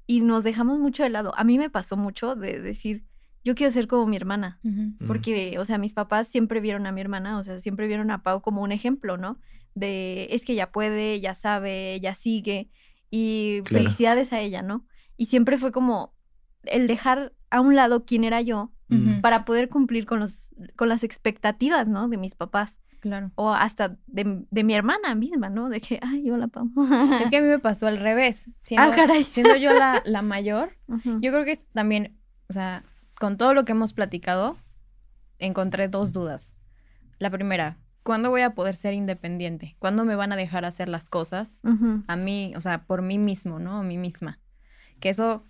[0.06, 1.32] Y nos dejamos mucho de lado.
[1.36, 3.04] A mí me pasó mucho de decir,
[3.42, 4.60] yo quiero ser como mi hermana.
[4.64, 5.06] Ujú.
[5.06, 8.22] porque, o sea, mis papás siempre vieron a mi hermana, o sea, siempre vieron a
[8.22, 9.38] Pau como un ejemplo, ¿no?
[9.74, 12.70] De, es que ya puede, ya sabe, ya sigue,
[13.10, 13.82] y Claro.
[13.84, 14.86] felicidades a ella, ¿no?
[15.16, 16.14] Y siempre fue como
[16.64, 18.72] el dejar a un lado quién era yo
[19.22, 22.08] para poder cumplir con, los, con las expectativas, ¿no?
[22.08, 23.32] De mis papás, Claro.
[23.34, 25.68] o hasta de, de mi hermana misma, ¿no?
[25.68, 26.70] De que, ay, hola, Pau.
[27.20, 28.48] Es que a mí me pasó al revés.
[28.62, 29.24] Siendo, Ah, caray.
[29.24, 30.76] siendo yo la, la mayor,
[31.20, 32.16] yo creo que es también,
[32.48, 32.84] o sea,
[33.18, 34.56] con todo lo que hemos platicado,
[35.38, 36.56] encontré dos dudas.
[37.18, 39.74] La primera, ¿cuándo voy a poder ser independiente?
[39.80, 41.60] ¿Cuándo me van a dejar hacer las cosas
[42.06, 43.78] a mí, o sea, por mí mismo, ¿no?
[43.78, 44.38] A mí misma.
[45.00, 45.44] Que eso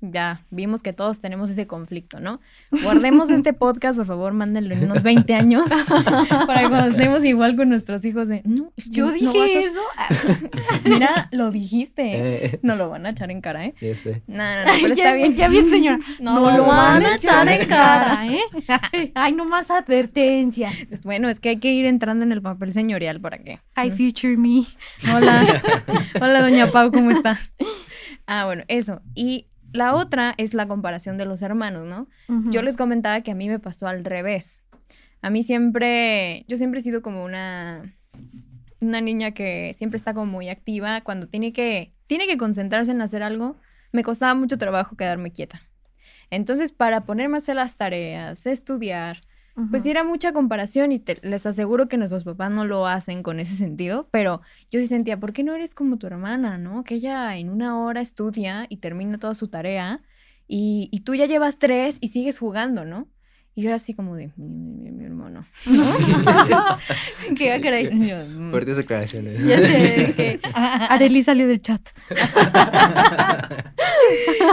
[0.00, 2.40] ya vimos que todos tenemos ese conflicto, ¿no?
[2.82, 5.64] Guardemos este podcast, por favor, mándenlo en unos 20 años
[6.46, 9.80] para que cuando estemos igual con nuestros hijos de, no, Yo no dije eso.
[10.84, 12.46] Mira, lo dijiste.
[12.46, 13.74] Eh, No lo van a echar en cara, ¿eh?
[13.80, 14.22] ya sé.
[14.26, 15.34] No, no, no, Ay, pero ya, está bien.
[15.34, 15.98] Ya bien, señora.
[16.20, 19.12] No, No, lo lo van van a echar en cara, ¿eh?
[19.14, 20.70] Ay, no más advertencia.
[20.90, 23.60] Es- Bueno, es que hay que ir entrando en el papel señorial para que.
[23.76, 24.64] Hi, future me.
[25.14, 25.44] Hola.
[26.20, 27.38] Hola, doña Pau, ¿cómo está?
[28.26, 29.00] Ah, bueno, eso.
[29.14, 32.08] Y la otra es la comparación de los hermanos, ¿no?
[32.50, 34.60] Yo les comentaba que a mí me pasó al revés.
[35.22, 37.94] A mí siempre, yo siempre he sido como una,
[38.80, 41.00] una niña que siempre está como muy activa.
[41.02, 43.56] Cuando tiene que, tiene que concentrarse en hacer algo,
[43.92, 45.62] me costaba mucho trabajo quedarme quieta.
[46.30, 49.20] Entonces, para ponerme a hacer las tareas, estudiar,
[49.70, 53.22] pues sí era mucha comparación y te- les aseguro que nuestros papás no lo hacen
[53.22, 54.40] con ese sentido, pero
[54.70, 56.84] yo sí sentía, ¿por qué no eres como tu hermana, no?
[56.84, 60.02] Que ella en una hora estudia y termina toda su tarea
[60.48, 63.08] y, y tú ya llevas tres y sigues jugando, ¿no?
[63.58, 65.44] Y yo era así como de, mi, mi- mi- mi hermano.
[67.36, 67.90] ¿Qué va a querer?
[67.94, 68.50] Y yo, "Mm".
[68.50, 69.42] Fuertes declaraciones.
[69.46, 71.80] Ya sé, que Areli salió del chat.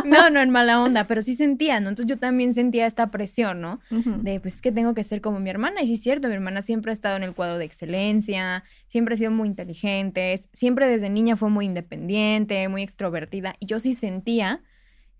[0.06, 1.90] No, no en mala onda, pero sí sentía, ¿no?
[1.90, 3.80] Entonces yo también sentía esta presión, ¿no?
[3.92, 5.82] De pues es que tengo que ser como mi hermana.
[5.82, 9.16] Y sí es cierto, mi hermana siempre ha estado en el cuadro de excelencia, siempre
[9.16, 13.56] ha sido muy inteligente, siempre desde niña fue muy independiente, muy extrovertida.
[13.60, 14.62] Y yo sí sentía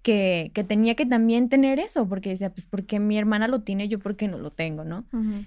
[0.04, 3.88] que, que tenía que también tener eso, porque decía, pues porque mi hermana lo tiene,
[3.88, 5.06] yo por qué no lo tengo, ¿no?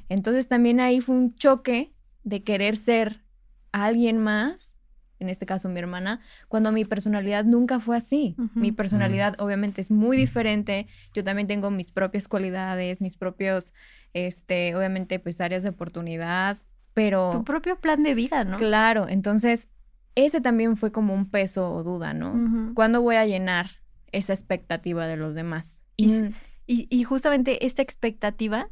[0.09, 1.93] Entonces también ahí fue un choque
[2.25, 3.23] de querer ser
[3.71, 4.77] alguien más,
[5.19, 8.35] en este caso mi hermana, cuando mi personalidad nunca fue así.
[8.55, 10.87] Mi personalidad obviamente es muy diferente.
[11.15, 13.73] Yo también tengo mis propias cualidades, mis propios,
[14.15, 16.57] este, obviamente pues áreas de oportunidad,
[16.95, 18.57] pero Tu propio plan de vida, ¿no?
[18.57, 19.69] claro, entonces
[20.15, 22.73] ese también fue como un peso o duda, ¿no?
[22.75, 23.67] ¿Cuándo voy a llenar
[24.13, 25.83] esa expectativa de los demás?
[25.97, 26.35] Y Y s-
[26.67, 28.71] Y, y justamente esta expectativa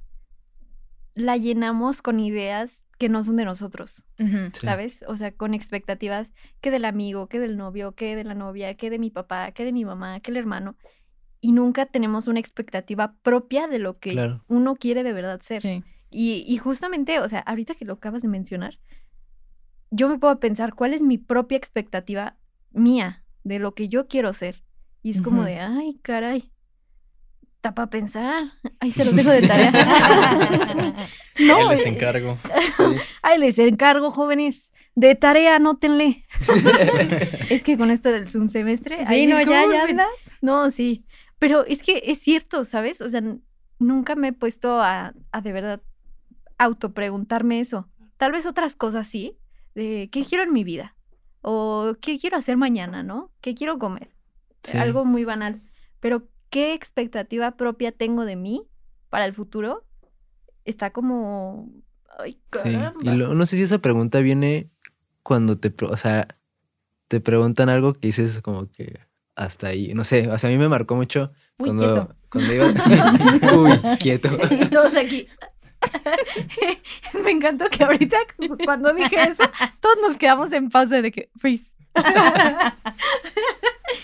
[1.14, 4.02] la llenamos con ideas que no son de nosotros.
[4.52, 5.04] ¿sabes?
[5.08, 8.90] O sea, con expectativas que del amigo, que del novio, que de la novia, que
[8.90, 10.76] de mi papá, que de mi mamá, que el hermano.
[11.40, 14.44] Y nunca tenemos una expectativa propia de lo que Claro.
[14.48, 15.62] uno quiere de verdad ser.
[15.62, 15.84] Sí.
[16.10, 18.78] Y, y justamente, o sea, ahorita que lo acabas de mencionar,
[19.90, 22.38] yo me puedo pensar cuál es mi propia expectativa
[22.72, 24.63] mía de lo que yo quiero ser.
[25.04, 26.50] Y es como de, ay, caray,
[27.56, 28.52] está para pensar.
[28.80, 29.70] Ahí se los dejo de tarea.
[31.40, 32.38] no, Ahí les eh, encargo.
[33.22, 34.72] ahí les encargo, jóvenes.
[34.94, 36.24] De tarea, anótenle.
[37.50, 38.96] es que con esto del un semestre.
[39.00, 40.08] Sí, ay, no, ya, ya andas.
[40.40, 41.04] No, sí.
[41.38, 43.02] Pero es que es cierto, ¿sabes?
[43.02, 43.22] O sea,
[43.78, 45.82] nunca me he puesto a, a de verdad
[46.56, 47.90] autopreguntarme eso.
[48.16, 49.36] Tal vez otras cosas sí,
[49.74, 50.96] de qué quiero en mi vida
[51.42, 53.30] o qué quiero hacer mañana, ¿no?
[53.42, 54.13] ¿Qué quiero comer?
[54.64, 54.76] Sí.
[54.78, 55.62] Algo muy banal.
[56.00, 58.66] Pero qué expectativa propia tengo de mí
[59.10, 59.84] para el futuro
[60.64, 61.70] está como...
[62.18, 62.72] Ay, Sí.
[62.72, 62.98] caramba.
[63.02, 64.70] Y lo- no sé si esa pregunta viene
[65.22, 66.26] cuando te, o sea,
[67.08, 68.98] te preguntan algo que dices como que
[69.36, 69.92] hasta ahí.
[69.94, 72.16] No sé, o sea, a mí me marcó mucho Uy, cuando, quieto.
[72.30, 72.66] cuando iba.
[73.56, 74.28] Uy, quieto.
[74.50, 75.26] Y todos aquí.
[77.24, 78.16] Me encantó que ahorita
[78.64, 79.42] cuando dije eso,
[79.80, 81.66] todos nos quedamos en pausa de que freeze.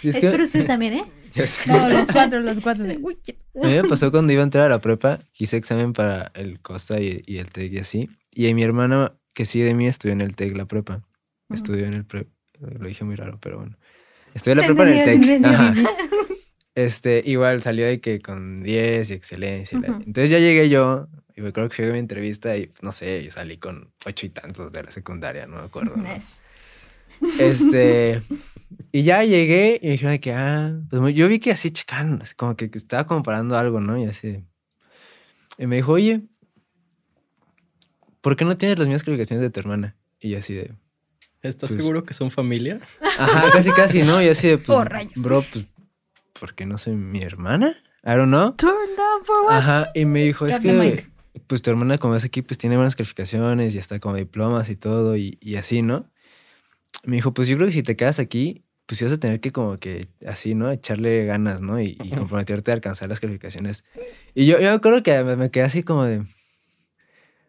[0.09, 1.05] Es que- Espero ustedes también, ¿eh?
[1.67, 2.99] No, los cuatro, los cuatro de.
[3.01, 3.41] Uy, quieto.
[3.63, 6.61] A mí me pasó cuando iba a entrar a la prepa, hice examen para el
[6.61, 8.11] Costa y, y el TEC y así.
[8.35, 11.03] Y mi hermana, que sigue de mí, estudió en el TEC la prepa.
[11.53, 12.27] Estudió en el pre...
[12.61, 13.77] Lo dije muy raro, pero bueno.
[14.35, 15.45] Estudió la prepa en el TEC.
[15.45, 15.75] Ajá.
[16.77, 19.79] Este, igual salió de que con 10 y excelencia.
[19.81, 19.89] la-.
[19.89, 23.25] Entonces ya llegué yo, y me acuerdo que fui a mi entrevista y no sé,
[23.25, 25.97] yo salí con ocho y tantos de la secundaria, no me acuerdo.
[25.97, 26.05] ¿no?
[27.39, 28.23] Este,
[28.93, 32.21] y ya llegué y me dijeron de que, ah, pues yo vi que así checaban,
[32.23, 33.99] así como que, que estaba comparando algo, ¿no?
[33.99, 34.45] Y así.
[35.59, 36.23] Y me dijo, oye,
[38.21, 39.97] ¿por qué no tienes las mismas calificaciones de tu hermana?
[40.21, 40.75] Y yo así de,
[41.43, 42.79] ¿Estás Pues- seguro que son familia?
[43.19, 44.23] ajá, casi, casi, ¿no?
[44.23, 45.23] Y así de, pues, Oh, rayos.
[45.23, 45.65] bro, pues,
[46.39, 47.77] ¿por qué no soy mi hermana?
[48.05, 48.53] I don't know.
[48.57, 49.57] Turn down for what?
[49.57, 51.07] Ajá, y me dijo, es que,
[51.47, 54.77] pues tu hermana como es aquí, pues tiene buenas calificaciones y está como diplomas y
[54.77, 56.11] todo y, y así, ¿no?
[57.05, 59.41] Me dijo, pues yo creo que si te quedas aquí, pues sí vas a tener
[59.41, 60.71] que como que así, ¿no?
[60.71, 61.81] Echarle ganas, ¿no?
[61.81, 63.85] Y, y comprometerte a alcanzar las calificaciones.
[64.35, 66.25] Y yo, yo me acuerdo que me, me quedé así como de,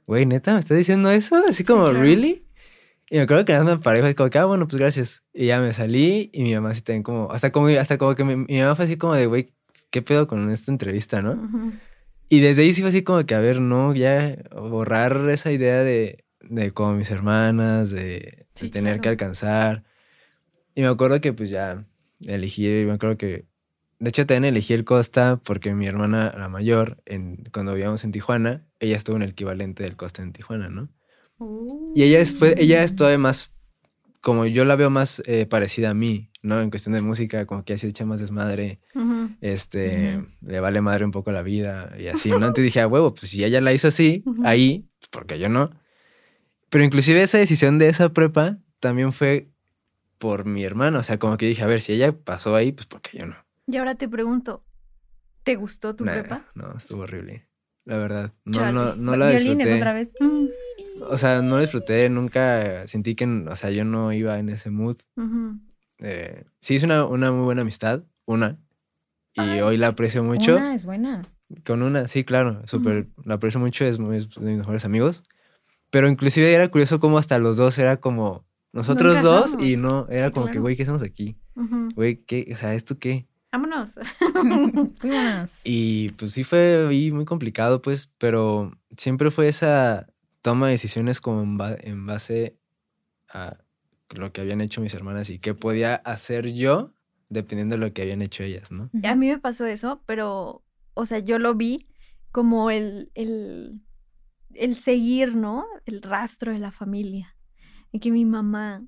[0.06, 1.38] güey, neta, ¿me estás diciendo eso?
[1.50, 2.02] Así como, claro.
[2.02, 2.46] ¿really?
[3.10, 4.80] Y me acuerdo que nada más me paré y fue como que, ah, bueno, pues
[4.80, 5.24] gracias.
[5.34, 8.24] Y ya me salí y mi mamá así también como, hasta como, hasta como que
[8.24, 9.54] mi, mi mamá fue así como de, güey,
[9.90, 11.74] ¿qué pedo con esta entrevista, no?
[12.30, 15.84] Y desde ahí sí fue así como que, a ver, no, ya borrar esa idea
[15.84, 19.84] de, de como mis hermanas, de, de Sí, tener que alcanzar.
[20.76, 21.86] Y me acuerdo que pues ya
[22.26, 23.46] elegí, me acuerdo que,
[24.00, 28.12] de hecho también elegí el Costa porque mi hermana, la mayor, en, cuando vivíamos en
[28.12, 30.90] Tijuana, ella estuvo en el equivalente del Costa en Tijuana, ¿no?
[31.96, 33.52] Y ella es, fue, ella es todavía más,
[34.22, 36.62] como yo la veo más eh, parecida a mí, ¿no?
[36.62, 38.80] En cuestión de música, como que así echa más desmadre
[39.42, 42.36] este, le vale madre un poco la vida y así, ¿no?
[42.38, 45.72] Entonces dije, a huevo, pues si ella la hizo así, ahí, porque yo no.
[46.72, 49.50] Pero inclusive esa decisión de esa prepa también fue
[50.18, 52.88] por mi hermano, o sea, como que dije, a ver, si ella pasó ahí, pues
[52.88, 53.36] porque yo no.
[53.68, 54.64] Y ahora te pregunto,
[55.44, 56.46] ¿te gustó tu Nah, prepa?
[56.56, 57.48] No, estuvo horrible.
[57.86, 58.74] La verdad, no, Chale.
[58.74, 59.76] no, no la Violines disfruté.
[59.76, 60.12] otra vez.
[60.20, 60.46] Mm,
[61.10, 64.70] O sea, no la disfruté, nunca sentí que, o sea, yo no iba en ese
[64.72, 64.98] mood.
[66.00, 68.58] Eh, sí, es una, una muy buena amistad, una.
[69.34, 69.62] Y Ay.
[69.62, 70.56] hoy la aprecio mucho.
[70.56, 71.28] Una es buena.
[71.66, 75.24] Con una, sí, claro, súper, la aprecio mucho, es, muy- es de mis mejores amigos.
[75.92, 80.28] Pero inclusive era curioso cómo hasta los dos era como nosotros dos y no, era
[80.28, 81.36] Sí, como que, güey, ¿qué hacemos aquí?
[81.96, 82.50] Güey, ¿qué?
[82.54, 83.28] O sea, ¿esto qué?
[83.52, 83.92] Vámonos.
[85.00, 85.60] Fuimos.
[85.64, 90.08] Y pues sí fue ahí muy complicado, pues, pero siempre fue esa
[90.42, 92.58] toma de decisiones como en, ba- en base
[93.30, 93.58] a
[94.10, 96.94] lo que habían hecho mis hermanas y qué podía hacer yo
[97.30, 98.90] dependiendo de lo que habían hecho ellas, ¿no?
[99.04, 101.88] A mí me pasó eso, pero, o sea, yo lo vi
[102.32, 103.82] como el, el,
[104.56, 105.66] el seguir, ¿no?
[105.86, 107.36] El rastro de la familia.
[107.92, 108.84] Y que mi mamá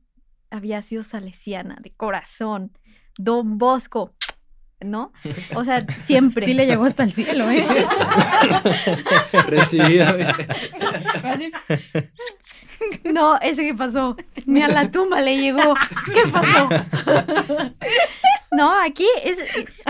[0.50, 2.78] había sido salesiana de corazón,
[3.18, 4.14] Don Bosco,
[4.80, 5.12] ¿no?
[5.56, 6.46] O sea, siempre.
[6.46, 7.66] Sí le llegó hasta el cielo, ¿eh?
[9.48, 10.16] Recibida.
[13.14, 14.16] No, ese que pasó.
[14.46, 15.74] Ni a la tumba le llegó.
[16.06, 16.70] ¿Qué pasó?
[18.52, 19.40] No, aquí es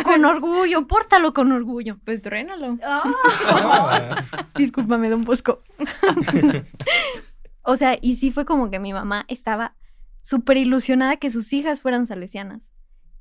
[0.04, 1.98] con orgullo, pórtalo con orgullo.
[2.06, 2.78] Pues truénalo.
[2.84, 4.24] Ah,
[4.56, 5.62] Discúlpame, don Bosco.
[7.64, 9.76] o sea, y sí fue como que mi mamá estaba
[10.22, 12.72] súper ilusionada que sus hijas fueran salesianas.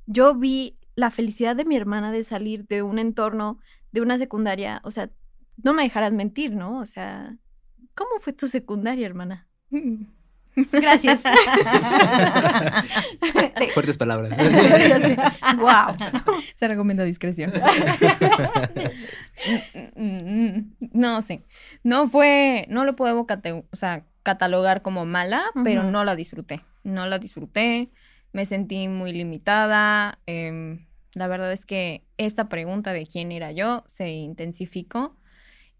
[0.05, 3.59] Yo vi la felicidad de mi hermana de salir de un entorno,
[3.91, 5.09] de una secundaria, o sea,
[5.57, 6.79] no me dejarás mentir, ¿no?
[6.79, 7.37] O sea,
[7.95, 9.47] ¿Cómo fue tu secundaria, hermana?
[10.71, 11.23] Gracias.
[13.73, 14.37] Fuertes palabras.
[15.57, 15.95] wow.
[16.55, 17.51] Se recomienda discreción.
[19.95, 21.41] no, sí.
[21.83, 26.61] No fue, no lo puedo cate- o sea, catalogar como mala, pero no la disfruté.
[26.83, 27.89] No la disfruté.
[28.31, 30.19] Me sentí muy limitada.
[30.25, 35.15] em, la verdad es que esta pregunta de quién era yo se intensificó.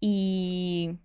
[0.00, 0.98] Y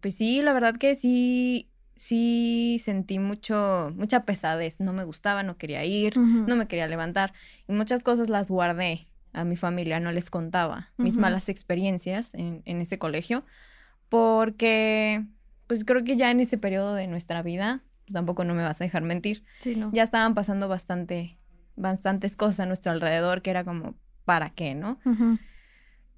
[0.00, 1.69] pues sí, la verdad que sí,
[2.00, 4.80] sí sentí mucho, mucha pesadez.
[4.80, 6.14] No me gustaba, no quería ir
[6.46, 7.34] no me quería levantar.
[7.68, 12.62] Y muchas cosas las guardé a mi familia, no les contaba mis malas experiencias en,
[12.64, 13.44] en ese colegio,
[14.08, 15.24] porque
[15.66, 18.84] pues creo que ya en ese periodo de nuestra vida, tampoco no me vas a
[18.84, 19.90] dejar mentir, Sí, no.
[19.92, 21.36] ya estaban pasando bastante,
[21.76, 24.98] bastantes cosas a nuestro alrededor que era como, ¿para qué, no?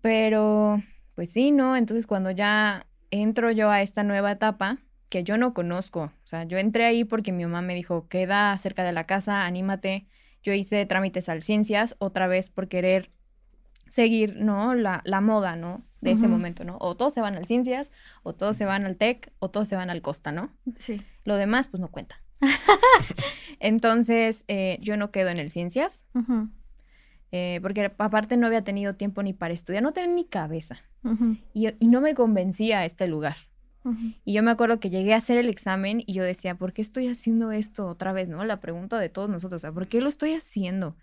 [0.01, 0.81] Pero,
[1.17, 1.77] pues sí, ¿no?
[1.77, 4.79] Entonces cuando ya entro yo a esta nueva etapa,
[5.13, 8.57] que yo no conozco, o sea, yo entré ahí porque mi mamá me dijo, queda
[8.57, 10.07] cerca de la casa, anímate.
[10.43, 13.11] Yo hice trámites al ciencias otra vez por querer
[13.91, 14.75] seguir, ¿no?
[14.75, 15.85] La, la moda, ¿no?
[16.01, 16.79] De ese momento, ¿no?
[16.81, 19.77] O todos se van al ciencias, o todos se van al TEC, o todos se
[19.77, 20.51] van al Costa, ¿no?
[20.79, 21.03] Sí.
[21.25, 22.23] Lo demás, pues no cuenta.
[23.61, 26.05] Entonces, eh, yo no quedo en el ciencias,
[27.33, 30.83] eh, porque aparte no había tenido tiempo ni para estudiar, no tenía ni cabeza.
[31.53, 33.37] Y, y no me convencía este lugar.
[34.25, 36.83] Y yo me acuerdo que llegué a hacer el examen y yo decía, ¿por qué
[36.83, 38.29] estoy haciendo esto otra vez?
[38.29, 38.45] ¿No?
[38.45, 40.97] La pregunta de todos nosotros, o sea, ¿por qué lo estoy haciendo?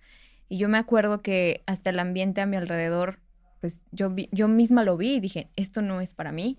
[0.48, 3.20] Y yo me acuerdo que hasta el ambiente a mi alrededor,
[3.62, 6.58] pues yo, vi- yo misma lo vi y dije, esto no es para mí.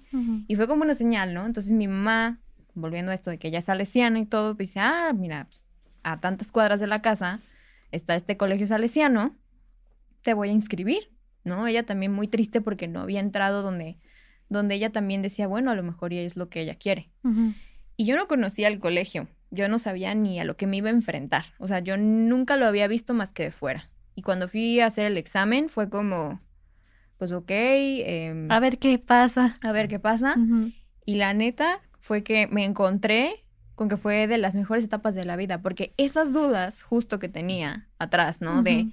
[0.48, 1.46] Y fue como una señal, ¿no?
[1.46, 2.38] Entonces mi mamá,
[2.74, 5.64] volviendo a esto de que ella es salesiana y todo, pues dice, ah, mira, pues,
[6.02, 7.40] a tantas cuadras de la casa
[7.90, 9.34] está este colegio salesiano,
[10.22, 11.10] te voy a inscribir,
[11.44, 11.66] ¿no?
[11.66, 13.96] Ella también muy triste porque no había entrado donde,
[14.50, 17.08] donde ella también decía, bueno, a lo mejor ya es lo que ella quiere.
[17.96, 20.88] Y yo no conocía el colegio, yo no sabía ni a lo que me iba
[20.88, 23.88] a enfrentar, o sea, yo nunca lo había visto más que de fuera.
[24.14, 26.40] Y cuando fui a hacer el examen fue como,
[27.16, 29.54] pues ok, em, A ver qué pasa.
[29.62, 30.36] a ver qué pasa.
[31.06, 35.24] Y la neta fue que me encontré con que fue de las mejores etapas de
[35.24, 38.62] la vida, porque esas dudas justo que tenía atrás, ¿no?
[38.62, 38.88] De,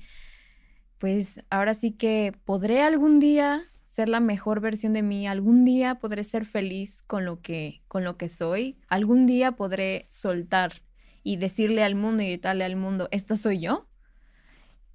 [0.98, 3.66] pues ahora sí que podré algún día
[3.98, 8.04] ser la mejor versión de mí, algún día podré ser feliz con lo que con
[8.04, 10.84] lo que soy, algún día podré soltar
[11.24, 13.88] y decirle al mundo y gritarle al mundo, esta soy yo.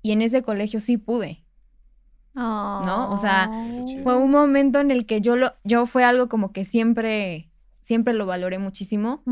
[0.02, 1.44] Y en ese colegio sí pude.
[2.86, 3.10] ¿no?
[3.12, 3.50] O sea.
[4.04, 8.14] Fue un momento en el que yo lo yo fue algo como que siempre siempre
[8.14, 9.24] lo valoré muchísimo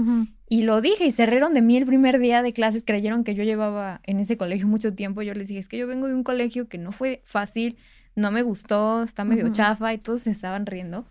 [0.49, 3.37] y lo dije y se rieron de mí el primer día de clases, creyeron que
[3.37, 5.23] yo llevaba en ese colegio mucho tiempo.
[5.23, 7.79] Yo les dije, es que yo vengo de un colegio que no fue fácil,
[8.17, 9.53] no me gustó, está medio Ujú.
[9.55, 11.07] chafa y todos se estaban riendo.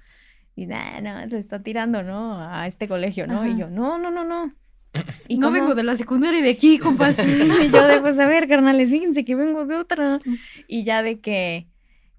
[0.55, 2.39] Y nada, no, le está tirando, ¿no?
[2.41, 3.45] A este colegio, ¿no?
[3.47, 4.53] Y yo, no, no, no, no.
[5.27, 7.17] Y no cómo- vengo de la secundaria de aquí, compas.
[7.63, 10.19] y yo de, pues a ver, carnales, fíjense que vengo de otra.
[10.67, 11.67] Y ya de que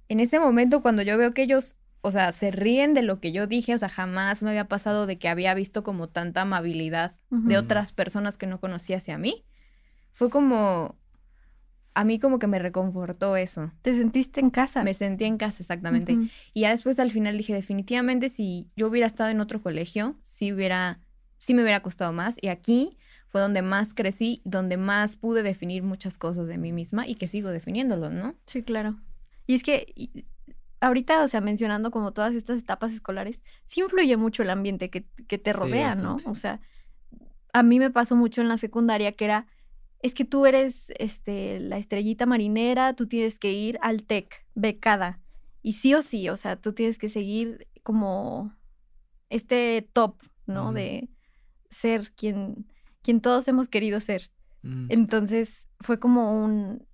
[0.08, 3.32] en ese momento cuando yo veo que ellos, o sea, se ríen de lo que
[3.32, 7.12] yo dije, o sea, jamás me había pasado de que había visto como tanta amabilidad
[7.30, 9.44] de otras personas que no conocía hacia mí.
[10.12, 10.96] Fue como,
[11.94, 13.72] a mí como que me reconfortó eso.
[13.82, 14.82] Te sentiste en casa.
[14.84, 16.16] Me sentí en casa exactamente.
[16.54, 20.52] Y ya después al final dije, definitivamente si yo hubiera estado en otro colegio, sí
[20.52, 21.00] hubiera,
[21.38, 22.36] sí me hubiera costado más.
[22.40, 27.06] Y aquí fue donde más crecí, donde más pude definir muchas cosas de mí misma
[27.06, 28.34] y que sigo definiéndolo, ¿no?
[28.46, 28.98] Sí, claro.
[29.46, 30.24] Y es que y-
[30.80, 35.04] ahorita, o sea, mencionando como todas estas etapas escolares, sí influye mucho el ambiente que,
[35.28, 36.16] que te rodea, ¿no?
[36.24, 36.60] O sea,
[37.52, 39.46] a mí me pasó mucho en la secundaria que era,
[40.02, 45.20] es que tú eres este, la estrellita marinera, tú tienes que ir al TEC, becada.
[45.62, 48.54] Y sí o sí, o sea, tú tienes que seguir como
[49.28, 50.72] este top, ¿no?
[50.72, 51.08] De
[51.70, 52.66] ser quien,
[53.02, 54.30] quien todos hemos querido ser.
[54.62, 54.86] Mm.
[54.90, 56.86] Entonces fue como un,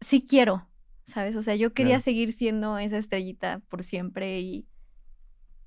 [0.00, 0.68] sí quiero,
[1.06, 1.34] ¿sabes?
[1.36, 2.04] O sea, yo quería Claro.
[2.04, 4.66] seguir siendo esa estrellita por siempre y,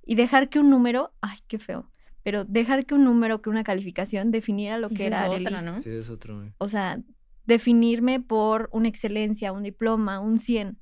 [0.05, 1.91] y dejar que un número, ay, qué feo,
[2.25, 5.61] pero dejar que un número, que una calificación definiera lo que Esa era es otra,
[5.61, 5.77] ¿no?
[5.77, 6.41] Sí, es otro.
[6.57, 6.99] O sea,
[7.45, 10.79] definirme por una excelencia, un diploma, un 100.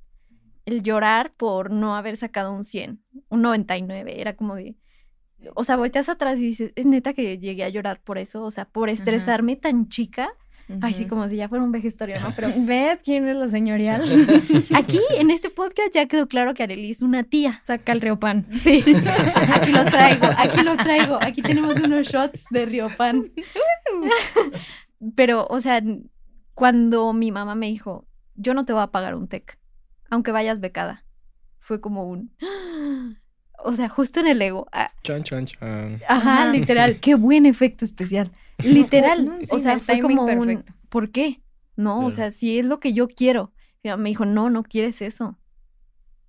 [0.63, 4.77] El llorar por no haber sacado un 100, un 99, era como de...
[5.53, 8.51] O sea, volteas atrás y dices, es neta que llegué a llorar por eso, o
[8.51, 10.29] sea, por estresarme tan chica.
[10.81, 12.33] Ay, sí, como si ya fuera un vejestorio, ¿no?
[12.35, 14.03] Pero ¿Ves quién es la señorial?
[14.75, 17.61] aquí, en este podcast, ya quedó claro que Arely es una tía.
[17.65, 18.45] Saca el Riopan.
[18.59, 18.83] Sí,
[19.53, 21.19] aquí lo traigo, aquí lo traigo.
[21.21, 23.31] Aquí tenemos unos shots de Riopan.
[25.15, 25.81] Pero, o sea,
[26.53, 29.57] cuando mi mamá me dijo, yo no te voy a pagar un TEC,
[30.09, 31.05] aunque vayas becada,
[31.59, 32.31] fue como un...
[33.65, 34.67] o sea, justo en el ego.
[34.71, 36.01] ah, Chan, chan, chan.
[36.07, 36.51] Ajá.
[36.51, 36.99] literal.
[36.99, 38.31] Qué buen efecto especial.
[38.63, 39.37] Literal.
[39.41, 40.63] Sí, o sea, fue como un.
[40.89, 41.41] ¿por qué?
[41.75, 43.51] No, o sea, si es lo que yo quiero.
[43.83, 45.37] Me dijo, no, no quieres eso.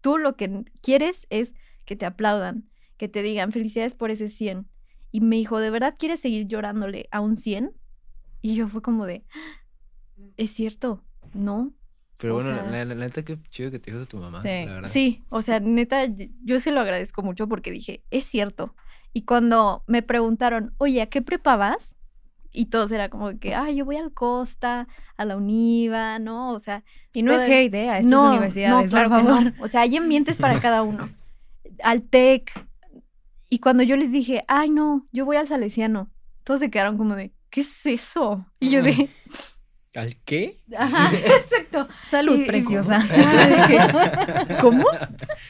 [0.00, 1.54] Tú lo que quieres es
[1.84, 4.66] que te aplaudan, que te digan felicidades por ese 100.
[5.12, 7.72] Y me dijo, ¿de verdad quieres seguir llorándole a un 100?
[8.42, 9.24] Y yo fue como de,
[10.36, 11.72] es cierto, no.
[12.16, 14.40] Pero O bueno, sea- la, la- la neta, qué chido que te dijo tu mamá.
[14.42, 14.48] Sí.
[14.66, 14.90] la verdad.
[14.90, 16.06] Sí, o sea, neta,
[16.44, 18.74] yo se lo agradezco mucho porque dije, es cierto.
[19.12, 21.93] Y cuando me preguntaron, oye, ¿a qué prepa vas?
[22.56, 24.86] Y todos era como que, ah, yo voy al Costa,
[25.16, 26.52] a la Univa, ¿no?
[26.52, 27.90] O sea, Y no es Todavía- hate, ¿eh?
[27.90, 29.44] A estas universidades, claro por que favor.
[29.58, 29.64] no.
[29.64, 31.10] O sea, hay ambientes para cada uno.
[31.82, 32.52] Al TEC.
[33.50, 36.10] Y cuando yo les dije, ay, no, yo voy al Salesiano,
[36.44, 38.46] todos se quedaron como de, ¿qué es eso?
[38.60, 39.08] Y yo de,
[39.96, 40.60] ¿Al qué?
[40.76, 41.88] ajá, exacto.
[42.08, 43.02] Salud, Y- preciosa.
[44.60, 44.84] ¿Cómo?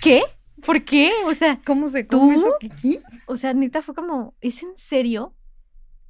[0.03, 0.23] ¿Qué?
[0.65, 1.11] ¿Por qué?
[1.27, 2.19] O sea, ¿Cómo se ¿Tú?
[2.19, 2.99] come eso que aquí?
[3.27, 5.35] o sea, neta fue como, ¿es en serio?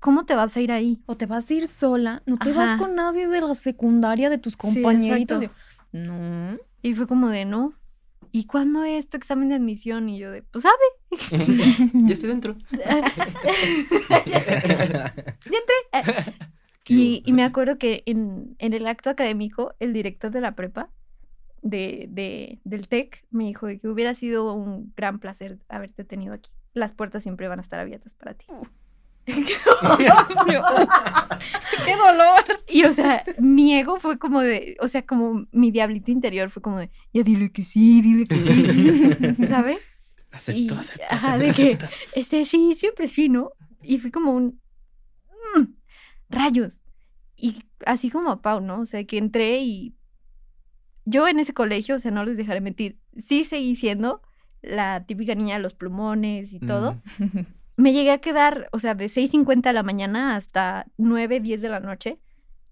[0.04, 1.00] ¿Cómo te vas a ir ahí?
[1.06, 2.58] O te vas a ir sola, no te Ajá.
[2.58, 5.40] vas con nadie de la secundaria, de tus compañeritos.
[5.92, 6.58] no.
[6.82, 7.72] Y fue como de, no.
[8.30, 10.10] ¿Y cuándo es tu examen de admisión?
[10.10, 10.76] Y yo de, pues sabe.
[11.94, 12.54] Ya estoy dentro.
[12.70, 13.00] ya
[15.46, 16.34] entré.
[16.86, 20.90] Y, y me acuerdo que en, en el acto académico, el director de la prepa
[21.62, 26.50] de, de- del TEC me dijo que hubiera sido un gran placer haberte tenido aquí.
[26.74, 28.44] Las puertas siempre van a estar abiertas para ti.
[31.84, 32.44] ¡Qué dolor!
[32.68, 36.62] y o sea, mi ego fue como de, o sea, como mi diablito interior fue
[36.62, 39.78] como de, ya dile que sí, dile que sí, ¿sabes?
[40.30, 41.78] Acepto, Y- acepto, ajá, acepto, de que-.
[42.14, 43.52] Este, sí, siempre sí, ¿no?
[43.82, 44.60] Y fue como un...
[45.56, 45.64] mm,
[46.30, 46.80] rayos.
[47.36, 48.80] Y así como a Pau, ¿no?
[48.80, 49.94] O sea, que entré y...
[51.04, 54.22] Yo en ese colegio, o sea, no les dejaré mentir, sí seguí siendo
[54.62, 57.00] la típica niña de los plumones y todo.
[57.18, 57.40] Mm.
[57.76, 61.68] Me llegué a quedar, o sea, de 6.50 de la mañana hasta 9, 10 de
[61.68, 62.20] la noche,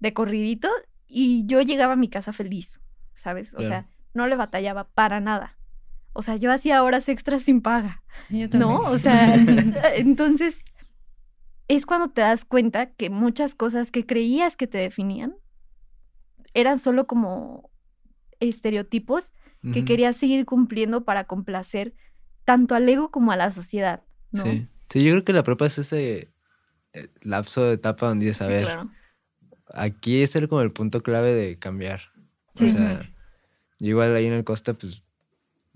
[0.01, 0.69] de corridito,
[1.07, 2.81] y yo llegaba a mi casa feliz,
[3.15, 3.55] ¿sabes?
[3.55, 5.59] O sea, no le batallaba para nada.
[6.13, 8.03] O sea, yo hacía horas extras sin paga.
[8.29, 8.81] Yo ¿no?
[8.81, 9.35] O sea,
[9.97, 10.59] entonces
[11.69, 15.37] es cuando te das cuenta que muchas cosas que creías que te definían
[16.55, 17.71] eran solo como
[18.41, 19.33] estereotipos
[19.73, 21.95] que querías seguir cumpliendo para complacer
[22.45, 24.43] tanto al ego como a la sociedad, ¿no?
[24.43, 24.67] Sí.
[24.93, 26.33] Sí, yo creo que la prepa es ese
[26.93, 28.91] eh, lapso de etapa donde dices, a Sí, ver, claro.
[29.73, 32.13] aquí es el, como el punto clave de cambiar.
[32.55, 32.65] Sí.
[32.67, 33.01] O sea,
[33.79, 35.03] yo igual ahí en el Costa, pues,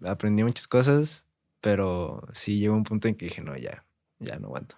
[0.04, 1.26] aprendí muchas cosas,
[1.62, 3.84] pero sí llegó un punto en que dije, no, ya,
[4.18, 4.76] ya no aguanto.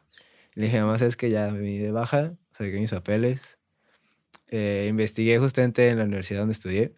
[0.54, 3.58] Le dije, además es que ya me di de baja, saqué mis papeles,
[4.46, 6.94] eh, investigué justamente en la universidad donde estudié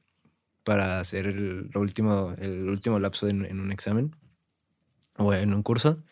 [0.64, 4.14] para hacer el, lo último, el último lapso en, en un examen
[5.16, 6.02] o en un curso.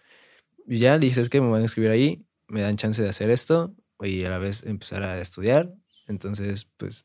[0.68, 3.08] Y ya le dije, es que me van a inscribir ahí, me dan chance de
[3.08, 5.72] hacer esto y a la vez empezar a estudiar.
[6.06, 7.04] Entonces, pues,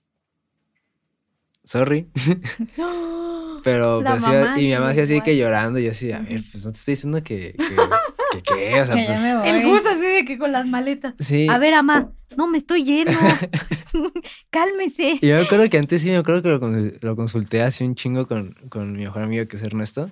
[1.63, 2.07] sorry.
[3.63, 6.19] Pero, pues, sí, mamá y mi mamá de así, que llorando, y yo así, a
[6.19, 9.37] ver, pues no te estoy diciendo que, que, qué, o sea, Que ya pues, me
[9.37, 9.47] voy.
[9.47, 11.13] El Gus así de que con las maletas.
[11.19, 11.47] sí.
[11.49, 13.13] A ver, ama, no me estoy yendo.
[14.49, 15.19] Cálmese.
[15.21, 17.85] Y yo me acuerdo que antes sí me acuerdo que lo, con- lo consulté así
[17.85, 20.11] un chingo con, con mi mejor amigo que es Ernesto,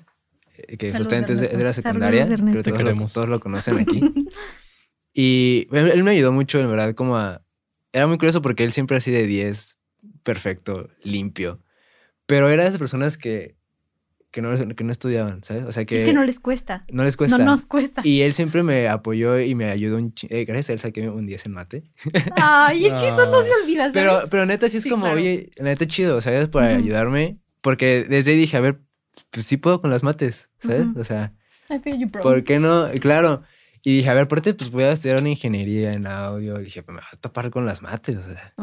[0.77, 1.81] que Saludos, justamente es de, de la Ernesto.
[1.81, 2.63] secundaria, creo Ernesto.
[2.63, 4.01] que todos, lo, todos lo conocen aquí.
[5.13, 7.41] y él, me ayudó mucho, en verdad, como a...
[7.93, 9.77] Era muy curioso porque él siempre así de 10,
[10.23, 11.59] perfecto, limpio.
[12.25, 13.57] Pero era de esas personas que,
[14.31, 15.65] que, no, que no estudiaban, ¿sabes?
[15.65, 16.85] O sea, que, Es que no les cuesta.
[16.89, 17.37] no les cuesta.
[17.37, 18.01] No nos cuesta.
[18.05, 20.33] Y él siempre me apoyó y me ayudó un chingo.
[20.47, 21.83] gracias a él saqué un 10 en mate.
[22.37, 23.93] Ay, es que eso no se olvida, ¿sabes?
[23.93, 25.17] Pero, pero neta sí es Sí, como, claro.
[25.17, 26.47] oye, neta chido, ¿sabes?
[26.47, 26.71] Por Ujú.
[26.75, 27.39] ayudarme.
[27.59, 28.79] Porque desde ahí dije, a ver,
[29.29, 30.87] pues sí puedo con las mates, ¿sabes?
[30.95, 31.33] O sea,
[31.69, 32.21] I feel you, bro.
[32.21, 32.89] ¿por qué no?
[32.99, 33.43] Claro.
[33.83, 36.59] Y dije, a ver, aparte, pues voy a estudiar una ingeniería en audio.
[36.61, 38.53] Y dije, pues me va a topar con las mates, o sea,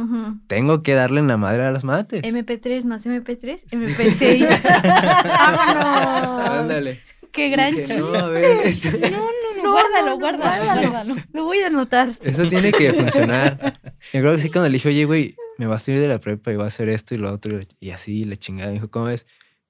[0.47, 2.23] tengo que darle en la madre a las mates.
[2.23, 4.61] MP3 más MP3, MP6.
[5.25, 6.49] ¡Vámonos!
[6.51, 6.99] Ándale.
[7.33, 8.01] ¡Qué gran Dije, chiste!
[8.01, 9.27] no, a ver, este- No, no,
[9.57, 10.91] no, No, guárdalo, no, guárdalo, guárdalo.
[10.91, 11.17] guárdalo.
[11.33, 12.11] Lo voy a anotar.
[12.23, 13.79] Eso tiene que funcionar.
[14.13, 16.21] Yo creo que sí, cuando le dije, oye, güey, me vas a salir de la
[16.21, 17.59] prepa y voy a hacer esto y lo otro.
[17.81, 18.69] Y así, la chingada.
[18.69, 19.27] Me dijo, ¿cómo es?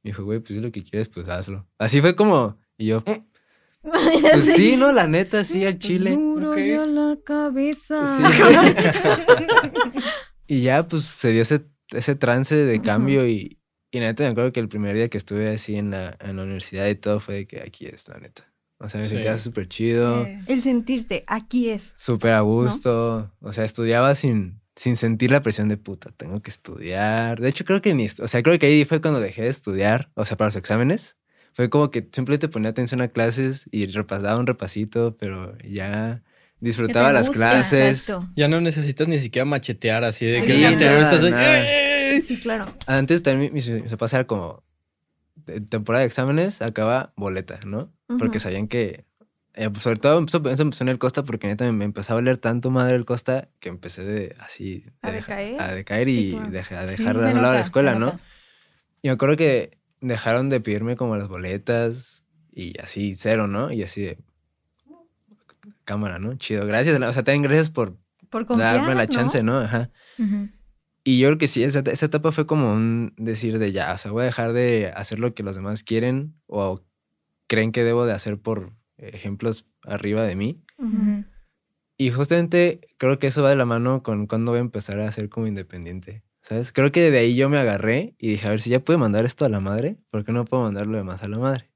[0.08, 1.68] Me dijo, güey, pues si lo que quieres, pues hazlo.
[1.76, 2.58] Así fue como.
[2.78, 3.20] Y yo, pues
[4.56, 4.92] sí, ¿no?
[4.92, 6.12] La neta, sí, al chile.
[6.12, 6.58] Duro Ok.
[6.58, 8.06] ya la cabeza.
[8.06, 8.22] Sí.
[10.46, 13.58] y ya, pues se dio ese, ese trance de cambio y,
[13.90, 16.42] y neta, me acuerdo que el primer día que estuve así en la, en la
[16.44, 18.50] universidad y todo fue de que aquí es, la neta.
[18.78, 19.14] O sea, me Sí.
[19.14, 20.24] sentía súper chido.
[20.24, 20.30] Sí.
[20.46, 21.94] El sentirte, aquí es.
[21.98, 23.32] Súper a gusto.
[23.40, 27.40] O sea, estudiaba sin, sin sentir la presión de puta, tengo que estudiar.
[27.40, 30.10] De hecho, creo que ni, o sea, creo que ahí fue cuando dejé de estudiar,
[30.14, 31.16] o sea, para los exámenes.
[31.52, 36.22] Fue como que simplemente ponía atención a clases y repasaba un repasito, pero ya
[36.60, 38.02] disfrutaba las gusta, clases.
[38.08, 38.30] Exacto.
[38.36, 41.32] Ya no necesitas ni siquiera machetear así de que Sí, el día anterior estás ahí.
[41.34, 42.22] "Eh".
[42.26, 42.66] Sí, claro.
[42.86, 44.62] Antes también mis, mis papás era como
[45.68, 47.92] temporada de exámenes, acaba boleta, ¿no?
[48.18, 49.04] Porque sabían que,
[49.58, 52.36] eh, pues, sobre todo eso empezó en el Costa porque neta me, empezó a valer
[52.38, 55.60] tanto madre el Costa que empecé de así A deja- decaer.
[55.60, 56.50] a decaer Sí, y claro.
[56.50, 58.18] deja- a Sí, dejar sí de lado la escuela, ¿no?
[59.02, 63.72] Y me acuerdo que dejaron de pedirme como las boletas y así cero, ¿no?
[63.72, 64.18] Y así de
[65.84, 66.34] cámara, ¿no?
[66.36, 67.00] Chido, gracias.
[67.00, 67.96] O sea, también gracias por
[68.30, 69.12] Por confiar, darme la ¿no?
[69.12, 69.58] chance, ¿no?
[69.58, 69.90] Ajá.
[71.04, 73.98] Y yo creo que sí, esa, esa etapa fue como un decir de ya, o
[73.98, 76.82] sea, voy a dejar de hacer lo que los demás quieren o
[77.46, 80.62] creen que debo de hacer por ejemplos arriba de mí.
[80.78, 80.96] Ujú.
[80.96, 81.24] Ujú.
[81.96, 85.10] Y justamente creo que eso va de la mano con cuando voy a empezar a
[85.10, 86.22] ser como independiente.
[86.42, 86.72] ¿Sabes?
[86.72, 89.24] Creo que de ahí yo me agarré y dije, a ver, si ya puedo mandar
[89.26, 91.70] esto a la madre, ¿por qué no puedo mandar lo demás a la madre?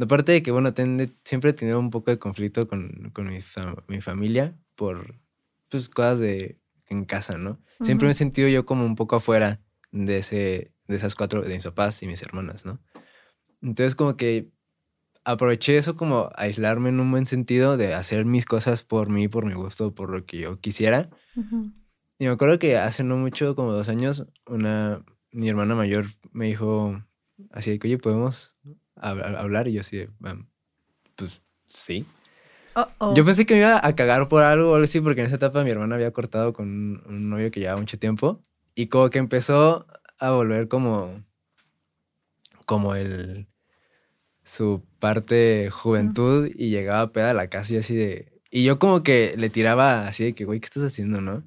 [0.00, 3.38] Aparte de que, bueno, ten- siempre he tenido un poco de conflicto con, con mi,
[3.88, 5.16] mi familia por
[5.68, 7.58] pues, cosas de en casa, ¿no?
[7.82, 11.52] Siempre me he sentido yo como un poco afuera de, ese, de esas cuatro, de
[11.54, 12.80] mis papás y mis hermanas, ¿no?
[13.60, 14.48] Entonces como que
[15.32, 19.44] aproveché eso como aislarme en un buen sentido de hacer mis cosas por mí, por
[19.44, 21.10] mi gusto, por lo que yo quisiera.
[22.18, 26.46] Y me acuerdo que hace no mucho, como dos años, una, mi hermana mayor me
[26.46, 27.00] dijo
[27.52, 28.54] así de que, oye, ¿podemos
[28.96, 29.68] hab- hab- hablar?
[29.68, 30.46] Y yo así de, "Um,
[31.14, 32.04] pues sí.
[32.74, 33.14] Oh.
[33.14, 35.36] Yo pensé que me iba a cagar por algo o algo así, porque en esa
[35.36, 38.42] etapa mi hermana había cortado con un, un novio que llevaba mucho tiempo.
[38.74, 39.86] Y como que empezó
[40.18, 41.22] a volver como,
[42.66, 43.46] como el,
[44.48, 48.32] su parte juventud y llegaba peda a la casa y así de...
[48.50, 51.42] Y yo como que le tiraba así de que, güey, ¿qué estás haciendo, no?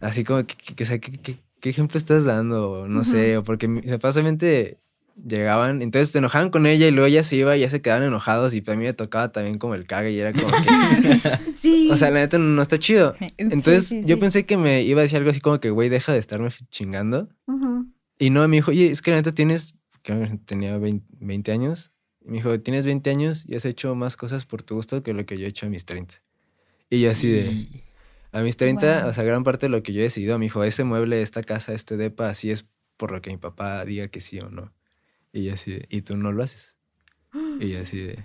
[0.00, 2.86] Así como que, ¿qué, ejemplo estás dando?
[2.88, 4.78] No sé, o porque mis papás solamente
[5.28, 8.04] llegaban, entonces se enojaban con ella y luego ella se iba y ya se quedaban
[8.04, 11.20] enojados y para mí me tocaba también como el cague y era como que,
[11.58, 11.90] Sí.
[11.90, 13.14] o sea, la neta no está chido.
[13.36, 16.12] Entonces sí, yo pensé que me iba a decir algo así como que, güey, deja
[16.12, 17.28] de estarme chingando.
[18.18, 21.92] Y no, me dijo, oye, es que la neta tienes, que tenía 20, 20 años.
[22.26, 25.14] Y me dijo, tienes 20 años y has hecho más cosas por tu gusto que
[25.14, 26.16] lo que yo he hecho a mis 30.
[26.90, 27.82] Y yo así de, Y-
[28.32, 29.10] a mis 30, Wow.
[29.10, 31.42] o sea, gran parte de lo que yo he decidido, me dijo, ese mueble, esta
[31.42, 32.66] casa, este depa, así es
[32.96, 34.72] por lo que mi papá diga que sí o no.
[35.32, 36.76] Y yo así de, y tú no lo haces.
[37.60, 38.24] Y yo así de,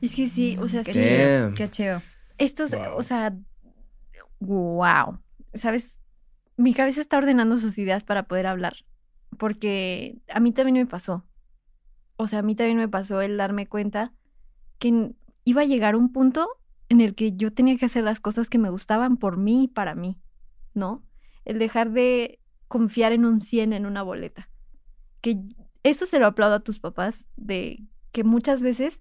[0.00, 1.00] Es que sí, o sea, Qué sí.
[1.02, 1.54] chido.
[1.54, 2.02] Qué chido.
[2.38, 2.96] Estos, Wow.
[2.96, 3.36] o sea,
[4.38, 5.18] wow.
[5.54, 6.00] ¿Sabes?
[6.56, 8.76] Mi cabeza está ordenando sus ideas para poder hablar.
[9.38, 11.24] Porque a mí también me pasó.
[12.20, 14.12] O sea, a mí también me pasó el darme cuenta
[14.78, 15.14] que
[15.44, 16.50] iba a llegar un punto
[16.90, 19.68] en el que yo tenía que hacer las cosas que me gustaban por mí y
[19.68, 20.20] para mí,
[20.74, 21.02] ¿no?
[21.46, 24.50] El dejar de confiar en un 100 en una boleta.
[25.22, 25.40] Que
[25.82, 29.00] eso se lo aplaudo a tus papás, de que muchas veces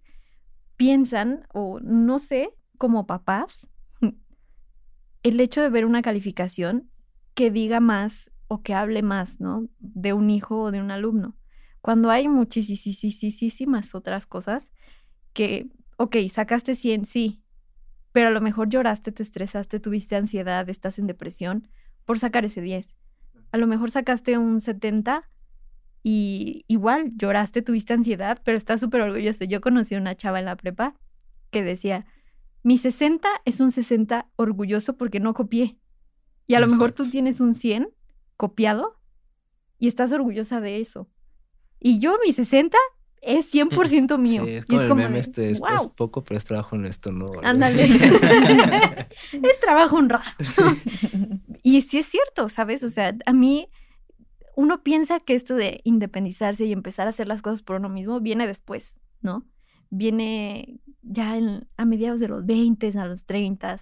[0.78, 3.68] piensan, o no sé, como papás,
[5.24, 6.90] el hecho de ver una calificación
[7.34, 9.68] que diga más o que hable más, ¿no?
[9.80, 11.36] De un hijo o de un alumno.
[11.82, 14.70] Cuando hay muchísimas otras cosas
[15.34, 15.68] que,
[15.98, 17.42] ok, sacaste 100, sí,
[18.12, 21.68] pero a lo mejor lloraste, te estresaste, tuviste ansiedad, estás en depresión
[22.06, 22.96] por sacar ese 10.
[23.52, 25.30] A lo mejor sacaste un 70
[26.04, 29.46] y igual lloraste, tuviste ansiedad, pero estás súper orgulloso.
[29.46, 30.96] Yo conocí a una chava en la prepa
[31.52, 32.06] que decía,
[32.64, 35.78] mi 60 es un 60 orgulloso porque no copié.
[36.48, 37.90] Y a lo mejor tú tienes un 100
[38.38, 39.00] copiado
[39.78, 41.08] y estás orgullosa de eso.
[41.80, 42.78] Y yo, mi 60
[43.22, 44.44] es 100% mío.
[44.46, 47.12] sí, es Y como el meme de, este, es, es poco, pero es trabajo honesto,
[47.12, 47.26] ¿no?
[47.26, 47.84] Algo Ándale.
[49.44, 50.24] es trabajo honrado.
[51.64, 52.84] y sí es cierto, ¿sabes?
[52.84, 53.70] O sea, a mí
[54.56, 58.20] uno piensa que esto de independizarse y empezar a hacer las cosas por uno mismo
[58.20, 59.46] viene después, ¿no?
[59.90, 63.80] Viene ya en- a mediados de los 20, a los 30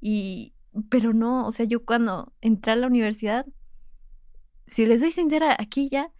[0.00, 0.54] y
[0.88, 3.44] pero no, o sea, yo cuando entré a la universidad
[4.68, 6.12] si les soy sincera, aquí ya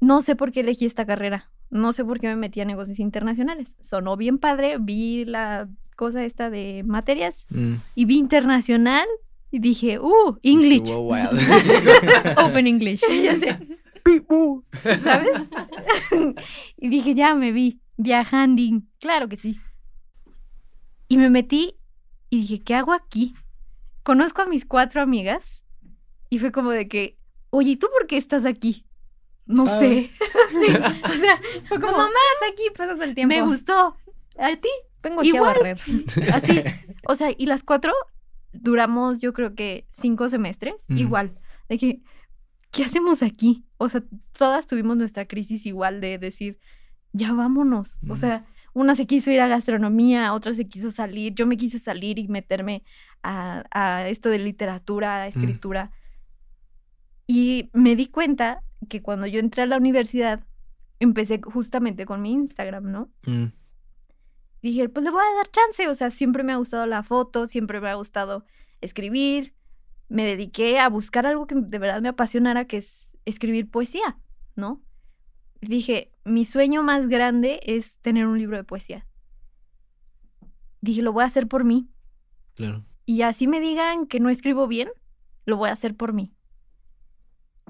[0.00, 1.50] no sé por qué elegí esta carrera.
[1.70, 3.74] No sé por qué me metí a negocios internacionales.
[3.80, 7.74] Sonó bien padre, vi la cosa esta de materias Mm.
[7.94, 9.06] y vi internacional
[9.50, 10.90] y dije, uh, English.
[12.44, 13.02] Open English.
[13.10, 13.58] Y ya sé,
[15.02, 15.48] ¿sabes?
[16.76, 18.62] y dije, ya me vi viajando.
[18.98, 19.60] Claro que sí.
[21.08, 21.74] Y me metí
[22.30, 23.34] y dije, ¿qué hago aquí?
[24.02, 25.62] Conozco a mis cuatro amigas
[26.30, 27.18] y fue como de que,
[27.50, 28.86] oye, ¿y tú por qué estás aquí?
[29.46, 29.78] No ¿Sabe?
[29.78, 30.10] sé.
[30.50, 33.34] Sí, o sea, fue como, Como más aquí pasas el tiempo.
[33.34, 33.96] me gustó.
[34.38, 34.68] ¿A ti?
[35.02, 35.42] Vengo aquí Igual.
[35.50, 35.80] a barrer.
[36.34, 36.62] Así,
[37.06, 37.92] o sea, y las cuatro
[38.52, 41.38] duramos, yo creo que cinco semestres, igual.
[41.68, 42.00] De que,
[42.72, 43.64] ¿qué hacemos aquí?
[43.78, 44.02] O sea,
[44.36, 46.58] todas tuvimos nuestra crisis igual de decir,
[47.12, 47.98] ya vámonos.
[48.08, 51.78] O sea, una se quiso ir a gastronomía, otra se quiso salir, yo me quise
[51.78, 52.82] salir y meterme
[53.22, 55.92] a, a esto de literatura, a escritura.
[57.26, 60.44] Y me di cuenta que cuando yo entré a la universidad,
[60.98, 63.10] empecé justamente con mi Instagram, ¿no?
[63.26, 63.46] Mm,
[64.62, 67.46] dije, pues le voy a dar chance, o sea, siempre me ha gustado la foto,
[67.46, 68.44] siempre me ha gustado
[68.80, 69.54] escribir,
[70.08, 74.18] me dediqué a buscar algo que de verdad me apasionara, que es escribir poesía,
[74.56, 74.82] ¿no?
[75.60, 79.06] Dije, mi sueño más grande es tener un libro de poesía.
[80.80, 81.88] Dije, lo voy a hacer por mí.
[82.54, 82.84] claro.
[83.06, 84.88] Y así me digan que no escribo bien,
[85.44, 86.32] lo voy a hacer por mí.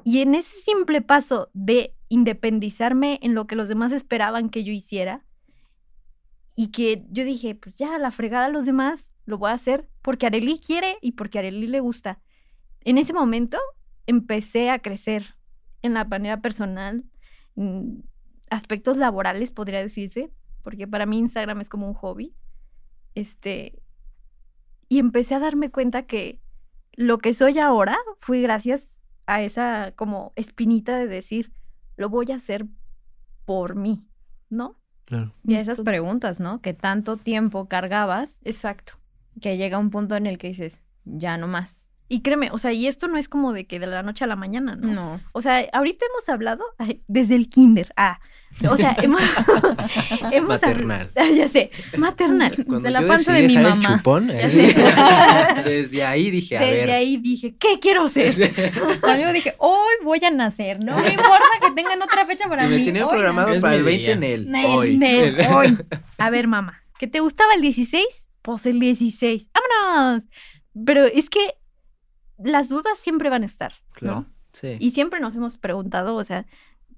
[0.05, 4.73] Y en ese simple paso de independizarme en lo que los demás esperaban que yo
[4.73, 5.25] hiciera,
[6.61, 9.89] y que yo dije, pues ya, la fregada a los demás, lo voy a hacer
[10.03, 12.21] porque Arely quiere y porque a Arely le gusta.
[12.83, 13.59] En ese momento
[14.07, 15.37] empecé a crecer
[15.81, 17.05] en la manera personal,
[18.51, 20.31] aspectos laborales, podría decirse,
[20.63, 22.35] porque para mí Instagram es como un hobby.
[23.15, 23.81] Este,
[24.91, 26.43] y empecé a darme cuenta que
[26.93, 29.00] lo que soy ahora fue gracias
[29.31, 31.53] a esa como espinita de decir,
[31.97, 32.67] lo voy a hacer
[33.45, 34.05] por mí,
[34.49, 34.77] ¿no?
[35.05, 35.33] Claro.
[35.45, 36.61] Y a esas preguntas, ¿no?
[36.61, 38.95] Que tanto tiempo cargabas Exacto.
[39.41, 41.87] que llega un punto en el que dices, ya no más.
[42.13, 44.27] Y créeme, o sea, y esto no es como de que de la noche a
[44.27, 44.89] la mañana, ¿no?
[44.93, 45.21] No.
[45.31, 47.93] O sea, ahorita hemos hablado ay, desde el kinder.
[47.97, 48.19] Ah,
[48.69, 49.23] o sea, hemos,
[50.33, 51.11] hemos Maternal.
[51.17, 52.53] Ah, ya sé, maternal.
[52.67, 53.97] Cuando la yo panza de mi dejar el mamá.
[53.97, 54.49] chupón, eh,
[55.65, 56.91] desde ahí dije, a Desde ver.
[56.91, 58.35] ahí dije, ¿qué quiero ser?
[59.03, 62.71] Amigo dije, hoy voy a nacer, no me importa que tengan otra fecha para Y
[62.71, 62.85] me mí.
[62.87, 64.13] tenía hoy programado para el mi 20 día.
[64.15, 64.51] en él.
[64.51, 64.97] Nel, hoy.
[64.99, 65.79] Nel, hoy.
[66.19, 68.05] A ver, mamá, ¿que te gustaba el 16?
[68.43, 69.49] Pues el 16.
[69.55, 70.23] ¡Vámonos!
[70.85, 71.41] Pero es que
[72.45, 74.21] las dudas siempre van a estar, Claro.
[74.21, 74.27] ¿no?
[74.53, 74.77] Sí.
[74.81, 76.47] Y siempre nos hemos preguntado, o sea,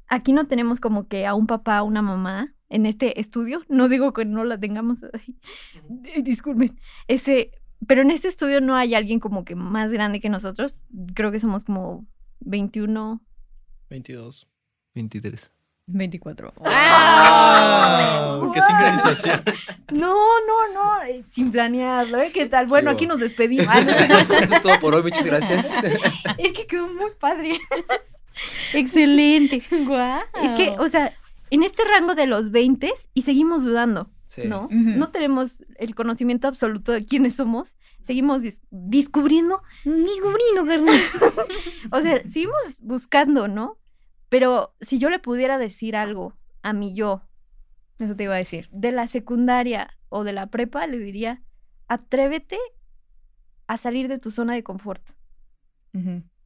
[0.09, 3.63] aquí no tenemos como que a un papá, a una mamá en este estudio.
[3.69, 5.01] No digo que no la tengamos.
[6.15, 6.79] ay, disculpen.
[7.09, 7.51] Ese,
[7.87, 10.83] pero en este estudio no hay alguien como que más grande que nosotros.
[11.15, 12.07] Creo que somos como
[12.41, 13.23] 21.
[13.91, 14.49] 22.
[14.95, 15.51] 23.
[15.93, 16.53] 24.
[16.57, 18.53] ¡Wow!
[18.53, 19.43] ¡Qué sincronización!
[19.93, 20.91] No, no, no,
[21.29, 22.31] sin planearlo, ¿eh?
[22.33, 22.67] ¿Qué tal?
[22.67, 23.67] Bueno, aquí nos despedimos.
[23.77, 25.03] Eso es todo por hoy.
[25.03, 25.83] Muchas gracias.
[26.39, 27.59] es que quedó muy padre.
[28.73, 29.63] Excelente.
[29.87, 30.21] Guau.
[30.43, 31.13] Es que, o sea,
[31.51, 34.11] en este rango de los 20 y seguimos dudando.
[34.27, 34.43] Sí.
[34.47, 34.67] ¿no?
[34.71, 37.77] No tenemos el conocimiento absoluto de quiénes somos.
[38.03, 40.99] Seguimos dis- descubriendo, Descubriendo, carnal.
[41.93, 43.77] o sea, seguimos buscando, ¿no?
[44.33, 47.21] Pero si yo le pudiera decir algo a mi yo
[47.99, 48.71] Eso te iba a decir.
[48.73, 51.43] de la secundaria o de la prepa, le diría,
[51.87, 52.57] atrévete
[53.67, 55.03] a salir de tu zona de confort.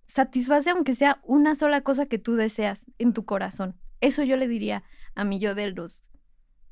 [0.09, 3.77] Satisface aunque sea una sola cosa que tú deseas en tu corazón.
[4.01, 4.83] Eso yo le diría
[5.15, 6.11] a mi yo de los,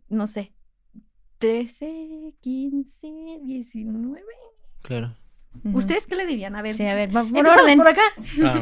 [0.08, 0.52] no sé,
[1.38, 4.20] 13, 15, 19.
[4.82, 5.16] Claro.
[5.72, 6.56] ¿Ustedes qué le dirían?
[6.56, 7.78] A ver, Sí, a ver, va por orden.
[7.78, 8.02] por acá.
[8.42, 8.60] Ah,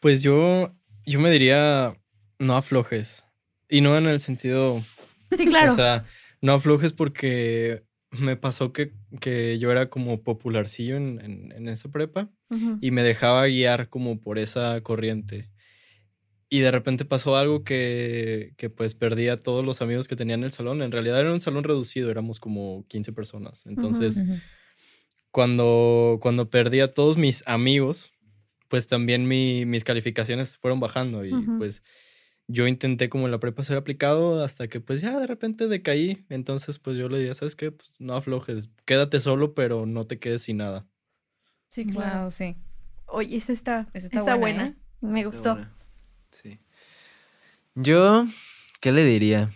[0.00, 0.72] pues yo,
[1.08, 1.94] yo me diría,
[2.38, 3.24] no aflojes.
[3.68, 4.84] Y no en el sentido,
[5.36, 5.72] Sí, claro.
[5.72, 6.04] o sea,
[6.40, 11.90] no aflojes porque me pasó que, que yo era como popularcillo en, en, en esa
[11.90, 12.30] prepa
[12.80, 15.50] y me dejaba guiar como por esa corriente.
[16.48, 20.34] Y de repente pasó algo que, que pues perdí a todos los amigos que tenía
[20.34, 20.80] en el salón.
[20.80, 23.66] En realidad era un salón reducido, éramos como 15 personas.
[23.66, 24.16] Entonces,
[25.30, 28.12] cuando, cuando perdí a todos mis amigos,
[28.68, 31.82] pues también mi- mis calificaciones fueron bajando y pues
[32.46, 36.24] yo intenté como en la prepa ser aplicado hasta que pues ya de repente decaí.
[36.30, 37.70] Entonces pues yo le diría, ¿sabes qué?
[37.72, 40.86] Pues no aflojes, quédate solo, pero no te quedes sin nada.
[41.68, 42.22] Sí, claro.
[42.22, 42.56] Wow, sí.
[43.06, 44.64] Oye, esa está, Esa está, está buena.
[44.64, 44.74] buena, ¿eh?
[45.00, 45.52] Me Está gustó.
[45.54, 45.74] buena.
[46.30, 46.58] Sí.
[47.74, 48.24] Yo,
[48.80, 49.50] ¿qué le diría?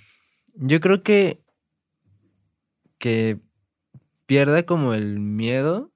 [0.54, 1.40] Yo creo que
[2.98, 3.40] que
[4.26, 5.90] pierda como el miedo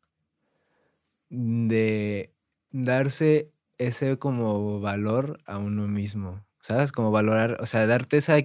[1.30, 2.32] de
[2.70, 6.92] darse ese como valor a uno mismo, ¿sabes?
[6.92, 8.36] Como valorar, o sea, darte esa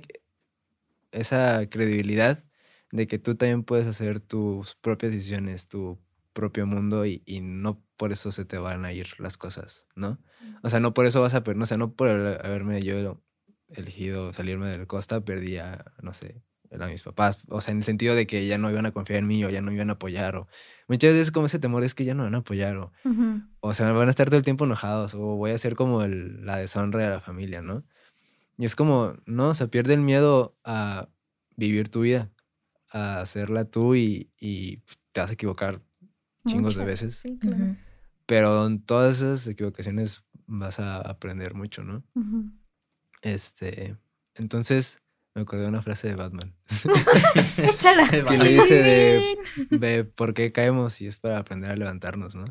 [1.12, 2.44] esa credibilidad
[2.92, 6.00] de que tú también puedes hacer tus propias decisiones, tu
[6.34, 10.20] propio mundo y, y no por eso se te van a ir las cosas, ¿no?
[10.64, 13.22] O sea, no por eso vas a perder, o sea, no por haber- haberme yo
[13.70, 16.42] elegido salirme del costa, perdí a, no sé,
[16.80, 17.40] a mis papás.
[17.50, 19.50] O sea, en el sentido de que ya no iban a confiar en mí o
[19.50, 20.36] ya no iban a apoyar.
[20.38, 20.48] O
[20.88, 22.78] muchas veces como ese temor es que ya no van a apoyar.
[22.78, 23.42] O, Ujú.
[23.60, 25.14] o sea, van a estar todo el tiempo enojados.
[25.16, 27.84] O voy a ser como el- la deshonra de la familia, ¿no?
[28.58, 31.10] Y es como, no, o sea, pierde el miedo a
[31.56, 32.30] vivir tu vida,
[32.92, 34.78] a hacerla tú y, y
[35.14, 35.82] te vas a equivocar
[36.48, 37.16] chingos de Muchas, veces.
[37.24, 37.64] Sí, claro.
[37.66, 37.76] Ujú.
[38.26, 42.04] Pero en todas esas equivocaciones vas a aprender mucho, ¿no?
[42.16, 42.52] Ujú.
[43.22, 43.98] Este,
[44.36, 44.98] entonces,
[45.34, 46.54] Me acordé de una frase de Batman.
[47.58, 48.10] Échala.
[48.10, 49.38] Que le dice de,
[49.78, 52.46] de por qué caemos y es para aprender a levantarnos, ¿no?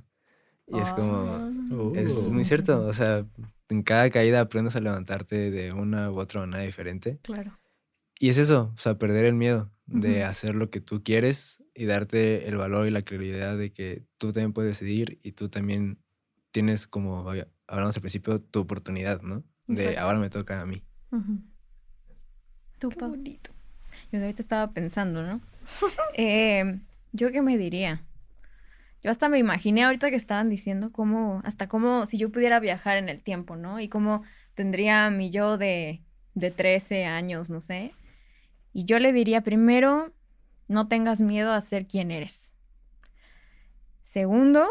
[0.67, 1.37] Y es como,
[1.95, 2.31] es Oh.
[2.33, 3.27] muy cierto, o sea,
[3.69, 7.19] en cada caída aprendes a levantarte de una u otra manera diferente.
[7.23, 7.59] Claro.
[8.19, 10.29] Y es eso, o sea, perder el miedo de Ujú.
[10.31, 14.33] hacer lo que tú quieres y darte el valor y la claridad de que tú
[14.33, 15.99] también puedes decidir y tú también
[16.53, 17.29] tienes, como
[17.67, 19.43] hablamos al principio, tu oportunidad, ¿no?
[19.67, 20.01] De Exacto.
[20.01, 20.85] ahora me toca a mí.
[21.11, 21.41] Ujú.
[22.81, 23.51] Tú, Qué bonito.
[24.11, 25.41] Yo ahorita estaba pensando, ¿no?
[26.17, 26.81] Eh,
[27.13, 28.03] ¿Yo qué me diría?
[29.03, 32.97] Yo hasta me imaginé ahorita que estaban diciendo cómo, hasta cómo, si yo pudiera viajar
[32.97, 33.81] en el tiempo, ¿no?
[33.81, 34.23] Y cómo
[34.55, 36.03] tendría mi yo de,
[36.35, 37.93] de 13 años, no sé.
[38.73, 40.13] Y yo le diría primero,
[40.67, 42.55] no tengas miedo a ser quien eres.
[44.01, 44.67] Segundo,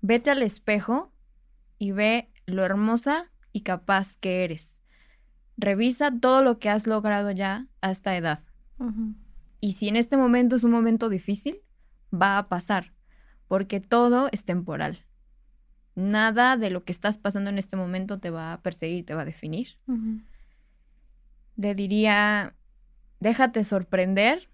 [0.00, 1.12] vete al espejo
[1.78, 4.79] y ve lo hermosa y capaz que eres.
[5.60, 8.42] Revisa todo lo que has logrado ya a esta edad.
[9.60, 11.60] Y si en este momento es un momento difícil,
[12.10, 12.94] va a pasar,
[13.46, 15.04] porque todo es temporal.
[15.94, 19.22] Nada de lo que estás pasando en este momento te va a perseguir, te va
[19.22, 19.76] a definir.
[19.86, 20.22] Ujú.
[21.56, 22.54] Le diría,
[23.20, 24.48] déjate sorprender,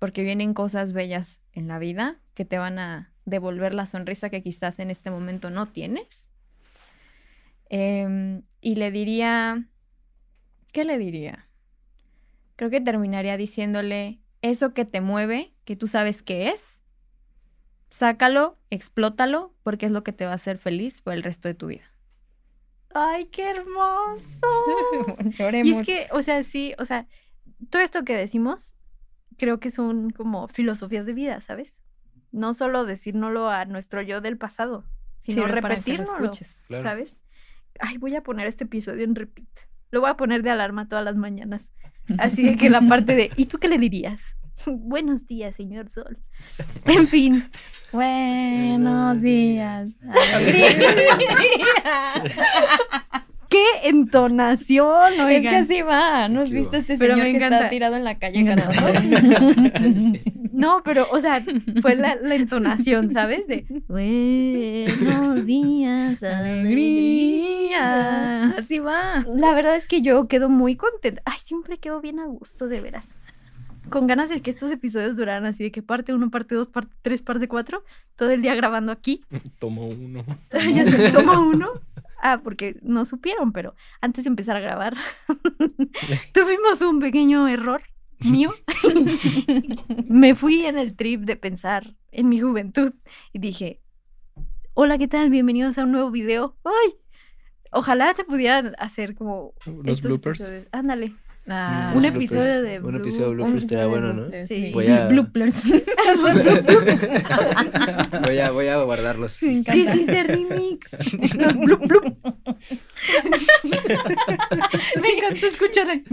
[0.00, 4.42] porque vienen cosas bellas en la vida que te van a devolver la sonrisa que
[4.42, 6.28] quizás en este momento no tienes.
[7.68, 9.68] Em, y le diría,
[10.74, 11.48] ¿qué le diría?
[12.56, 16.82] Creo que terminaría diciéndole, eso que te mueve, que tú sabes que es,
[17.90, 21.54] sácalo, explótalo, porque es lo que te va a hacer feliz por el resto de
[21.54, 21.84] tu vida.
[22.92, 24.24] Ay, qué hermoso.
[25.64, 27.06] Y es que, o sea, sí, o sea,
[27.70, 28.76] todo esto que decimos,
[29.38, 31.78] creo que son como filosofías de vida, ¿sabes?
[32.32, 34.84] No solo decírnoslo a nuestro yo del pasado,
[35.20, 36.62] sino Sirve para que lo repetírnoslo, escuches.
[36.66, 36.82] Claro.
[36.82, 37.20] ¿sabes?
[37.78, 39.48] Ay, voy a poner este episodio en repeat.
[39.94, 41.70] Lo voy a poner de alarma todas las mañanas.
[42.18, 44.20] Así de que la parte de, ¿y tú qué le dirías?
[44.66, 46.18] Buenos días, señor Sol.
[46.84, 47.44] En fin,
[47.92, 49.92] Buenos días.
[53.48, 55.54] qué entonación, Es que oigan.
[55.54, 56.28] así va.
[56.28, 57.56] ¿No has visto este Pero señor me que encanta.
[57.58, 58.74] está tirado en la calle cantando?
[60.54, 61.42] No, pero, o sea,
[61.82, 63.44] fue la, la entonación, ¿sabes?
[63.48, 66.22] De buenos días,
[67.14, 68.44] alegría.
[68.56, 69.24] Así va.
[69.34, 71.22] La verdad es que yo quedo muy contenta.
[71.24, 73.08] Ay, siempre quedo bien a gusto, de veras.
[73.90, 76.94] Con ganas de que estos episodios duraran así, de que parte uno, parte dos, parte
[77.02, 77.82] tres, parte cuatro,
[78.16, 79.24] todo el día grabando aquí.
[79.58, 80.24] Tomo uno.
[80.52, 81.68] ya se toma uno.
[82.26, 84.94] Ah, porque no supieron, pero antes de empezar a grabar,
[86.32, 87.82] tuvimos un pequeño error
[88.20, 88.50] mío.
[90.08, 92.94] Me fui en el trip de pensar en mi juventud
[93.34, 93.82] y dije,
[94.72, 95.28] hola, ¿qué tal?
[95.28, 96.56] Bienvenidos a un nuevo video.
[96.64, 96.94] ¡Ay!
[97.72, 99.52] Ojalá se pudieran hacer como
[99.82, 100.40] Los bloopers.
[100.40, 100.68] episodios.
[100.72, 101.14] Ándale.
[101.46, 102.62] Ah, Un episodio bloopers.
[102.62, 104.30] de Un episodio de blue- bloopers estaría bueno, ¿no?
[104.46, 104.70] Sí.
[104.72, 105.64] Voy a- Bloopers.
[108.26, 109.42] Voy a, voy a guardarlos.
[109.42, 109.94] Me This encanta.
[109.96, 111.36] is the remix.
[111.36, 112.16] Los blup.
[115.02, 116.04] Me encantó escuchar el...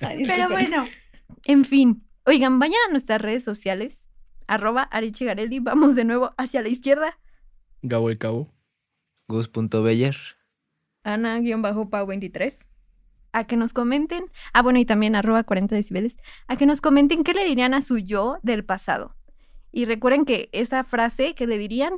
[0.00, 0.86] Ay, Pero bueno,
[1.44, 2.02] en fin.
[2.24, 4.08] Oigan, vayan a nuestras redes sociales.
[4.46, 5.60] Arroba Arichigarelli.
[5.60, 7.18] Vamos de nuevo hacia la izquierda.
[7.82, 8.52] Gabo el Cabo.
[9.28, 10.16] Gus.beller.
[11.06, 12.66] Ana-Pau23.
[13.32, 14.30] A que nos comenten.
[14.52, 16.16] Ah, bueno, y también arroba 40 decibeles.
[16.48, 19.14] A que nos comenten qué le dirían a su yo del pasado.
[19.72, 21.94] Y recuerden que esa frase que le dirían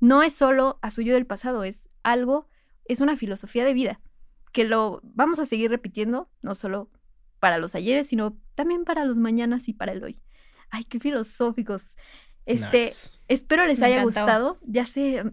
[0.00, 2.48] no es solo a su yo del pasado, es algo,
[2.84, 4.00] es una filosofía de vida.
[4.52, 6.88] Que lo vamos a seguir repitiendo, no solo
[7.40, 10.20] para los ayeres, sino también para los mañanas y para el hoy.
[10.70, 11.96] Ay, qué filosóficos.
[12.46, 13.10] Este, Nice.
[13.26, 14.20] espero les Me haya encantó.
[14.20, 14.58] gustado.
[14.62, 15.24] Ya sé,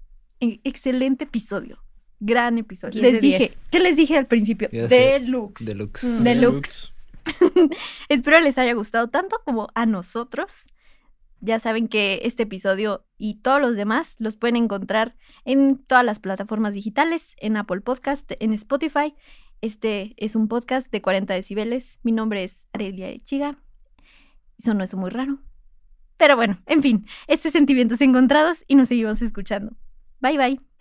[0.40, 1.83] excelente episodio.
[2.20, 3.00] Gran episodio.
[3.00, 3.58] 10 de Les dije, 10.
[3.70, 4.68] ¿qué les dije al principio?
[4.70, 5.64] Deluxe.
[5.64, 6.04] Deluxe.
[6.04, 6.22] Mm.
[6.24, 6.92] Deluxe.
[8.08, 10.66] Espero les haya gustado tanto como a nosotros.
[11.40, 16.18] Ya saben que este episodio y todos los demás los pueden encontrar en todas las
[16.18, 19.14] plataformas digitales, en Apple Podcast, en Spotify.
[19.60, 21.98] Este es un podcast de 40 decibeles.
[22.02, 23.58] Mi nombre es Arelia Chiga.
[24.58, 25.38] Eso no es muy raro.
[26.16, 29.76] Pero bueno, en fin, este es Sentimientos Encontrados y nos seguimos escuchando.
[30.20, 30.73] Bye bye.